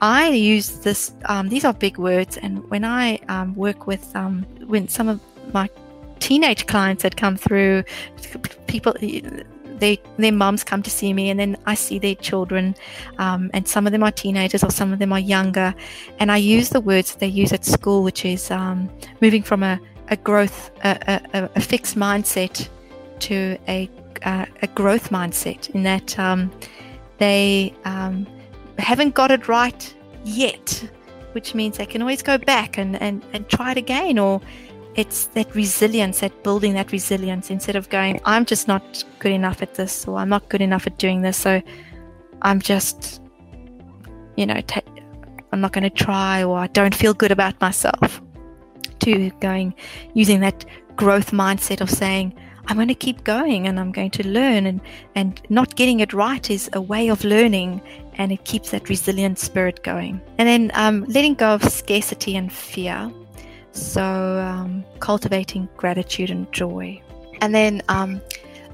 I 0.01 0.29
use 0.29 0.79
this, 0.79 1.13
um, 1.25 1.49
these 1.49 1.63
are 1.63 1.73
big 1.73 1.97
words. 1.97 2.37
And 2.37 2.67
when 2.69 2.83
I 2.83 3.17
um, 3.27 3.55
work 3.55 3.85
with, 3.85 4.15
um, 4.15 4.45
when 4.65 4.87
some 4.87 5.07
of 5.07 5.19
my 5.53 5.69
teenage 6.19 6.65
clients 6.67 7.03
that 7.03 7.17
come 7.17 7.37
through, 7.37 7.83
people, 8.67 8.95
they, 9.81 9.99
their 10.17 10.31
moms 10.31 10.63
come 10.63 10.81
to 10.83 10.89
see 10.89 11.11
me, 11.11 11.29
and 11.29 11.39
then 11.39 11.57
I 11.65 11.73
see 11.73 11.99
their 11.99 12.15
children, 12.15 12.75
um, 13.17 13.49
and 13.53 13.67
some 13.67 13.85
of 13.87 13.91
them 13.91 14.03
are 14.03 14.11
teenagers 14.11 14.63
or 14.63 14.69
some 14.69 14.93
of 14.93 14.99
them 14.99 15.11
are 15.11 15.19
younger. 15.19 15.73
And 16.19 16.31
I 16.31 16.37
use 16.37 16.69
the 16.69 16.81
words 16.81 17.15
they 17.15 17.27
use 17.27 17.51
at 17.51 17.65
school, 17.65 18.03
which 18.03 18.23
is 18.23 18.49
um, 18.51 18.89
moving 19.21 19.43
from 19.43 19.63
a, 19.63 19.79
a 20.11 20.17
growth, 20.17 20.71
a, 20.83 21.21
a, 21.33 21.49
a, 21.55 21.61
fixed 21.61 21.95
mindset 21.95 22.67
to 23.19 23.57
a, 23.67 23.89
a 24.23 24.67
growth 24.75 25.09
mindset, 25.09 25.69
in 25.71 25.83
that 25.83 26.19
um, 26.19 26.51
they 27.17 27.73
um, 27.85 28.27
haven't 28.77 29.15
got 29.15 29.31
it 29.31 29.47
right 29.47 29.95
yet, 30.23 30.87
which 31.31 31.55
means 31.55 31.77
they 31.77 31.85
can 31.85 32.01
always 32.01 32.21
go 32.21 32.37
back 32.37 32.77
and, 32.77 33.01
and, 33.01 33.23
and 33.33 33.47
try 33.49 33.71
it 33.71 33.77
again 33.77 34.19
or 34.19 34.41
it's 34.95 35.27
that 35.27 35.53
resilience, 35.55 36.19
that 36.19 36.43
building 36.43 36.73
that 36.73 36.91
resilience 36.91 37.49
instead 37.49 37.77
of 37.77 37.89
going, 37.89 38.19
I'm 38.25 38.45
just 38.45 38.67
not 38.67 39.03
good 39.19 39.31
enough 39.31 39.61
at 39.61 39.75
this, 39.75 40.05
or 40.05 40.17
I'm 40.17 40.29
not 40.29 40.49
good 40.49 40.61
enough 40.61 40.85
at 40.85 40.97
doing 40.97 41.21
this, 41.21 41.37
so 41.37 41.61
I'm 42.41 42.59
just, 42.59 43.21
you 44.35 44.45
know, 44.45 44.59
I'm 45.53 45.61
not 45.61 45.71
going 45.71 45.83
to 45.83 45.89
try, 45.89 46.43
or 46.43 46.57
I 46.57 46.67
don't 46.67 46.93
feel 46.93 47.13
good 47.13 47.31
about 47.31 47.59
myself. 47.61 48.21
To 49.01 49.31
going, 49.39 49.73
using 50.13 50.41
that 50.41 50.65
growth 50.95 51.31
mindset 51.31 51.81
of 51.81 51.89
saying, 51.89 52.33
I'm 52.67 52.77
going 52.77 52.87
to 52.87 52.95
keep 52.95 53.23
going 53.23 53.67
and 53.67 53.79
I'm 53.79 53.91
going 53.91 54.11
to 54.11 54.27
learn, 54.27 54.67
and, 54.67 54.79
and 55.15 55.41
not 55.49 55.75
getting 55.75 55.99
it 55.99 56.13
right 56.13 56.47
is 56.49 56.69
a 56.73 56.81
way 56.81 57.09
of 57.09 57.23
learning 57.23 57.81
and 58.15 58.31
it 58.31 58.45
keeps 58.45 58.69
that 58.71 58.89
resilient 58.89 59.39
spirit 59.39 59.83
going. 59.83 60.21
And 60.37 60.47
then 60.47 60.71
um, 60.75 61.05
letting 61.05 61.33
go 61.33 61.55
of 61.55 61.63
scarcity 61.63 62.35
and 62.35 62.53
fear 62.53 63.11
so, 63.73 64.03
um, 64.39 64.83
cultivating 64.99 65.69
gratitude 65.77 66.29
and 66.29 66.51
joy. 66.51 67.01
And 67.41 67.55
then 67.55 67.81
um, 67.89 68.21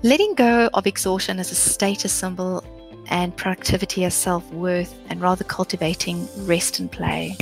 letting 0.03 0.33
go 0.33 0.69
of 0.73 0.87
exhaustion 0.87 1.39
as 1.39 1.51
a 1.51 1.55
status 1.55 2.11
symbol 2.11 2.63
and 3.09 3.35
productivity 3.35 4.05
as 4.05 4.13
self 4.13 4.49
worth, 4.51 4.97
and 5.09 5.21
rather 5.21 5.43
cultivating 5.43 6.27
rest 6.45 6.79
and 6.79 6.91
play. 6.91 7.35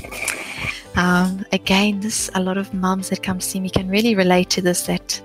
Um, 0.96 1.46
again, 1.52 2.00
this 2.00 2.30
a 2.36 2.42
lot 2.42 2.58
of 2.58 2.74
mums 2.74 3.10
that 3.10 3.24
come 3.24 3.42
see 3.42 3.60
me 3.60 3.70
can 3.70 3.90
really 3.90 4.16
relate 4.16 4.50
to 4.52 4.62
this. 4.62 4.86
That 4.86 5.22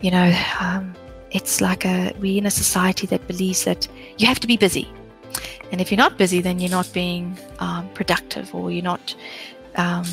you 0.00 0.10
know, 0.10 0.32
um, 0.60 0.94
it's 1.30 1.60
like 1.60 1.84
a 1.84 2.12
we're 2.20 2.38
in 2.38 2.46
a 2.46 2.50
society 2.50 3.06
that 3.08 3.26
believes 3.26 3.64
that 3.64 3.88
you 4.18 4.26
have 4.26 4.40
to 4.40 4.46
be 4.46 4.56
busy, 4.56 4.88
and 5.70 5.80
if 5.80 5.90
you're 5.90 5.98
not 5.98 6.18
busy, 6.18 6.40
then 6.40 6.60
you're 6.60 6.70
not 6.70 6.90
being 6.92 7.38
um, 7.58 7.88
productive, 7.94 8.54
or 8.54 8.70
you're 8.70 8.82
not 8.82 9.14
um, 9.76 10.04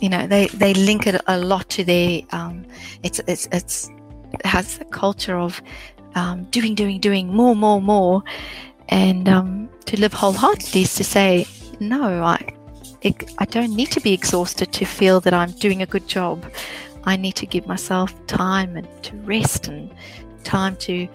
you 0.00 0.08
know 0.08 0.26
they 0.26 0.46
they 0.48 0.74
link 0.74 1.06
it 1.06 1.20
a 1.26 1.38
lot 1.38 1.68
to 1.70 1.84
their 1.84 2.22
um, 2.30 2.64
it's 3.02 3.20
it's 3.26 3.48
it's 3.52 3.90
it 4.32 4.44
has 4.46 4.80
a 4.80 4.84
culture 4.84 5.38
of 5.38 5.62
um, 6.14 6.44
doing 6.44 6.74
doing 6.74 7.00
doing 7.00 7.28
more 7.28 7.54
more 7.54 7.80
more 7.80 8.22
and 8.88 9.28
um, 9.28 9.68
to 9.84 9.98
live 10.00 10.12
wholeheartedly 10.12 10.82
is 10.82 10.94
to 10.94 11.04
say 11.04 11.46
no 11.80 12.22
I 12.22 12.54
it, 13.02 13.30
I 13.38 13.44
don't 13.44 13.74
need 13.74 13.90
to 13.92 14.00
be 14.00 14.12
exhausted 14.12 14.72
to 14.72 14.84
feel 14.84 15.20
that 15.20 15.34
I'm 15.34 15.52
doing 15.52 15.82
a 15.82 15.86
good 15.86 16.08
job 16.08 16.44
I 17.04 17.16
need 17.16 17.36
to 17.36 17.46
give 17.46 17.66
myself 17.66 18.14
time 18.26 18.76
and 18.76 18.88
to 19.04 19.16
rest 19.18 19.68
and 19.68 19.92
time 20.44 20.76
to 20.76 21.08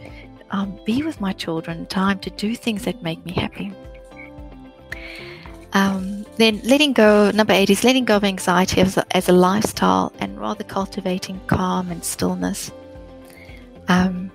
um, 0.51 0.79
be 0.85 1.03
with 1.03 1.19
my 1.19 1.33
children 1.33 1.85
time 1.87 2.19
to 2.19 2.29
do 2.29 2.55
things 2.55 2.83
that 2.83 3.01
make 3.01 3.25
me 3.25 3.33
happy 3.33 3.73
um, 5.73 6.25
then 6.37 6.59
letting 6.63 6.93
go, 6.93 7.31
number 7.31 7.53
eight 7.53 7.69
is 7.69 7.83
letting 7.83 8.05
go 8.05 8.17
of 8.17 8.23
anxiety 8.23 8.81
as 8.81 8.97
a, 8.97 9.15
as 9.15 9.29
a 9.29 9.31
lifestyle 9.31 10.11
and 10.19 10.39
rather 10.39 10.63
cultivating 10.63 11.39
calm 11.47 11.89
and 11.91 12.03
stillness. 12.03 12.71
Um, 13.87 14.31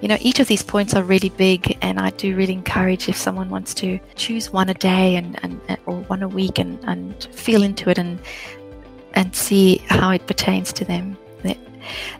you 0.00 0.08
know, 0.08 0.18
each 0.20 0.40
of 0.40 0.46
these 0.46 0.62
points 0.62 0.94
are 0.94 1.02
really 1.02 1.30
big, 1.30 1.78
and 1.80 1.98
I 1.98 2.10
do 2.10 2.36
really 2.36 2.52
encourage 2.52 3.08
if 3.08 3.16
someone 3.16 3.48
wants 3.48 3.74
to 3.74 3.98
choose 4.14 4.52
one 4.52 4.68
a 4.68 4.74
day 4.74 5.16
and, 5.16 5.38
and 5.42 5.60
or 5.86 5.96
one 6.02 6.22
a 6.22 6.28
week 6.28 6.58
and, 6.58 6.78
and 6.84 7.24
feel 7.32 7.62
into 7.62 7.90
it 7.90 7.98
and 7.98 8.20
and 9.14 9.34
see 9.34 9.78
how 9.88 10.10
it 10.10 10.26
pertains 10.26 10.72
to 10.74 10.84
them. 10.84 11.16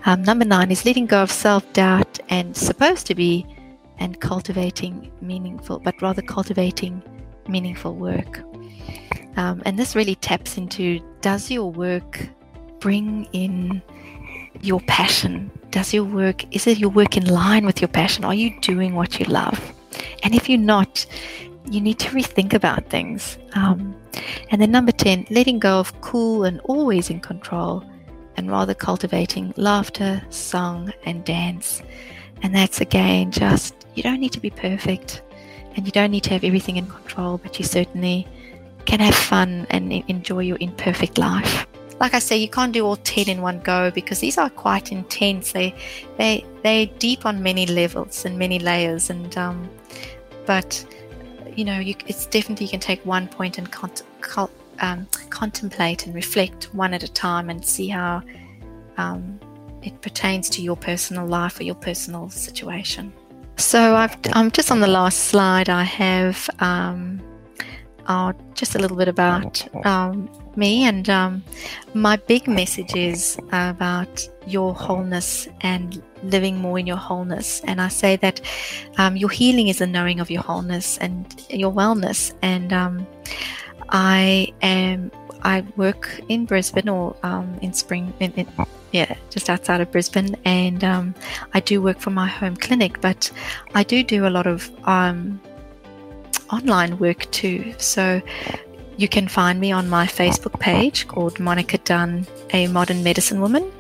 Um, 0.05 0.23
number 0.23 0.45
nine 0.45 0.71
is 0.71 0.85
letting 0.85 1.07
go 1.07 1.23
of 1.23 1.31
self 1.31 1.71
doubt 1.73 2.19
and 2.29 2.57
supposed 2.57 3.07
to 3.07 3.15
be 3.15 3.47
and 3.99 4.21
cultivating 4.21 5.11
meaningful, 5.21 5.79
but 5.79 6.01
rather 6.03 6.23
cultivating 6.23 7.03
meaningful 7.49 7.95
work. 7.95 8.43
Um, 9.37 9.63
and 9.65 9.79
this 9.79 9.95
really 9.95 10.15
taps 10.15 10.57
into 10.57 11.01
does 11.21 11.51
your 11.51 11.71
work 11.71 12.29
bring 12.81 13.25
in 13.33 13.83
your 14.63 14.81
passion? 14.81 15.51
Does 15.71 15.93
your 15.93 16.05
work, 16.05 16.45
is 16.55 16.67
it 16.67 16.79
your 16.79 16.91
work 16.91 17.17
in 17.17 17.27
line 17.27 17.67
with 17.67 17.81
your 17.81 17.89
passion? 17.89 18.25
Are 18.25 18.35
you 18.35 18.59
doing 18.61 18.95
what 18.95 19.19
you 19.19 19.27
love? 19.27 19.61
And 20.23 20.35
if 20.35 20.49
you're 20.49 20.59
not, 20.59 21.07
you 21.71 21.81
need 21.81 21.99
to 21.99 22.11
rethink 22.11 22.53
about 22.55 22.89
things. 22.89 23.39
Um, 23.55 23.95
and 24.51 24.61
then 24.61 24.71
number 24.71 24.93
10, 24.93 25.27
letting 25.31 25.59
go 25.59 25.79
of 25.79 26.01
cool 26.01 26.45
and 26.45 26.61
always 26.61 27.11
in 27.11 27.21
control 27.21 27.85
and 28.37 28.51
rather 28.51 28.75
cultivating 28.75 29.53
laughter, 29.57 30.23
song, 30.31 30.93
and 31.05 31.25
dance. 31.25 31.83
And 32.43 32.55
that's 32.55 32.81
again 32.81 33.31
just, 33.31 33.75
you 33.95 34.03
don't 34.03 34.21
need 34.21 34.33
to 34.33 34.41
be 34.41 34.51
perfect 34.51 35.23
and 35.75 35.87
you 35.87 35.93
don't 35.93 36.11
need 36.11 36.25
to 36.25 36.31
have 36.31 36.45
everything 36.45 36.77
in 36.77 36.87
control, 36.87 37.39
but 37.39 37.59
you 37.59 37.65
certainly 37.65 38.27
can 38.87 39.01
have 39.01 39.15
fun 39.15 39.67
and 39.71 39.93
enjoy 39.93 40.41
your 40.41 40.59
imperfect 40.61 41.19
life. 41.19 41.66
Like 41.99 42.13
I 42.15 42.19
say, 42.19 42.37
you 42.37 42.49
can't 42.49 42.73
do 42.73 42.85
all 42.85 42.97
10 42.97 43.29
in 43.29 43.41
one 43.41 43.61
go 43.61 43.91
because 43.91 44.21
these 44.21 44.37
are 44.37 44.51
quite 44.51 44.93
intense. 44.93 45.53
They, 45.53 45.75
they, 46.19 46.45
they're 46.63 46.87
deep 46.99 47.25
on 47.25 47.43
many 47.43 47.67
levels 47.67 48.25
and 48.25 48.39
many 48.39 48.59
layers. 48.59 49.09
And, 49.09 49.37
um, 49.39 49.71
but, 50.45 50.85
you 51.57 51.65
know, 51.65 51.79
you, 51.79 51.95
it's 52.07 52.27
definitely 52.27 52.67
you 52.67 52.71
can 52.71 52.81
take 52.81 53.05
one 53.07 53.29
point 53.29 53.57
and 53.57 53.69
um, 54.81 55.07
contemplate 55.31 56.07
and 56.07 56.15
reflect 56.15 56.75
one 56.75 56.93
at 56.93 57.03
a 57.03 57.09
time 57.09 57.49
and 57.49 57.65
see 57.65 57.89
how 57.89 58.23
um, 58.99 59.41
it 59.83 60.01
pertains 60.03 60.51
to 60.51 60.63
your 60.63 60.77
personal 60.77 61.27
life 61.27 61.59
or 61.61 61.63
your 61.63 61.75
personal 61.75 62.29
situation. 62.29 63.13
So 63.57 63.97
I've, 63.97 64.17
I'm 64.33 64.51
just 64.51 64.71
on 64.71 64.81
the 64.81 64.87
last 64.87 65.25
slide. 65.25 65.71
I 65.71 65.83
have 65.83 66.51
um, 66.59 67.23
uh, 68.07 68.33
just 68.55 68.75
a 68.75 68.79
little 68.79 68.97
bit 68.97 69.09
about 69.09 69.67
um, 69.87 70.29
me, 70.57 70.85
and 70.85 71.09
um, 71.09 71.45
my 71.95 72.17
big 72.17 72.49
message 72.49 72.95
is 72.95 73.39
about 73.53 74.29
your 74.47 74.75
wholeness 74.75 75.49
and 75.61 76.03
living 76.23 76.57
more 76.57 76.79
in 76.79 76.87
your 76.87 76.97
wholeness. 76.97 77.61
And 77.65 77.81
I 77.81 77.89
say 77.89 78.17
that 78.17 78.41
um, 78.99 79.17
your 79.17 79.31
healing 79.31 79.69
is 79.69 79.79
the 79.79 79.87
knowing 79.87 80.21
of 80.21 80.31
your 80.31 80.43
wholeness 80.43 80.99
and 80.99 81.27
your 81.51 81.73
wellness. 81.73 82.33
And 82.43 82.73
um, 82.73 83.07
I 83.91 84.53
am 84.63 85.11
I 85.43 85.65
work 85.77 86.21
in 86.29 86.45
Brisbane 86.45 86.89
or 86.89 87.17
um, 87.23 87.59
in 87.63 87.73
Spring, 87.73 88.13
in, 88.21 88.33
in, 88.33 88.49
yeah, 88.93 89.15
just 89.31 89.49
outside 89.51 89.81
of 89.81 89.91
Brisbane, 89.93 90.35
and 90.45 90.83
um, 90.83 91.15
I 91.55 91.61
do 91.61 91.83
work 91.83 92.01
for 92.01 92.11
my 92.11 92.27
home 92.27 92.57
clinic. 92.57 93.01
But 93.01 93.31
I 93.75 93.83
do 93.83 94.03
do 94.03 94.27
a 94.27 94.31
lot 94.31 94.47
of 94.47 94.71
um, 94.89 95.41
online 96.51 96.99
work 96.99 97.31
too. 97.31 97.75
So 97.79 98.21
you 98.97 99.09
can 99.09 99.29
find 99.29 99.61
me 99.61 99.73
on 99.73 99.89
my 99.89 100.07
Facebook 100.07 100.59
page 100.59 101.07
called 101.09 101.39
Monica 101.39 101.79
Dunn, 101.79 102.27
a 102.51 102.67
modern 102.69 103.03
medicine 103.03 103.41
woman, 103.41 103.71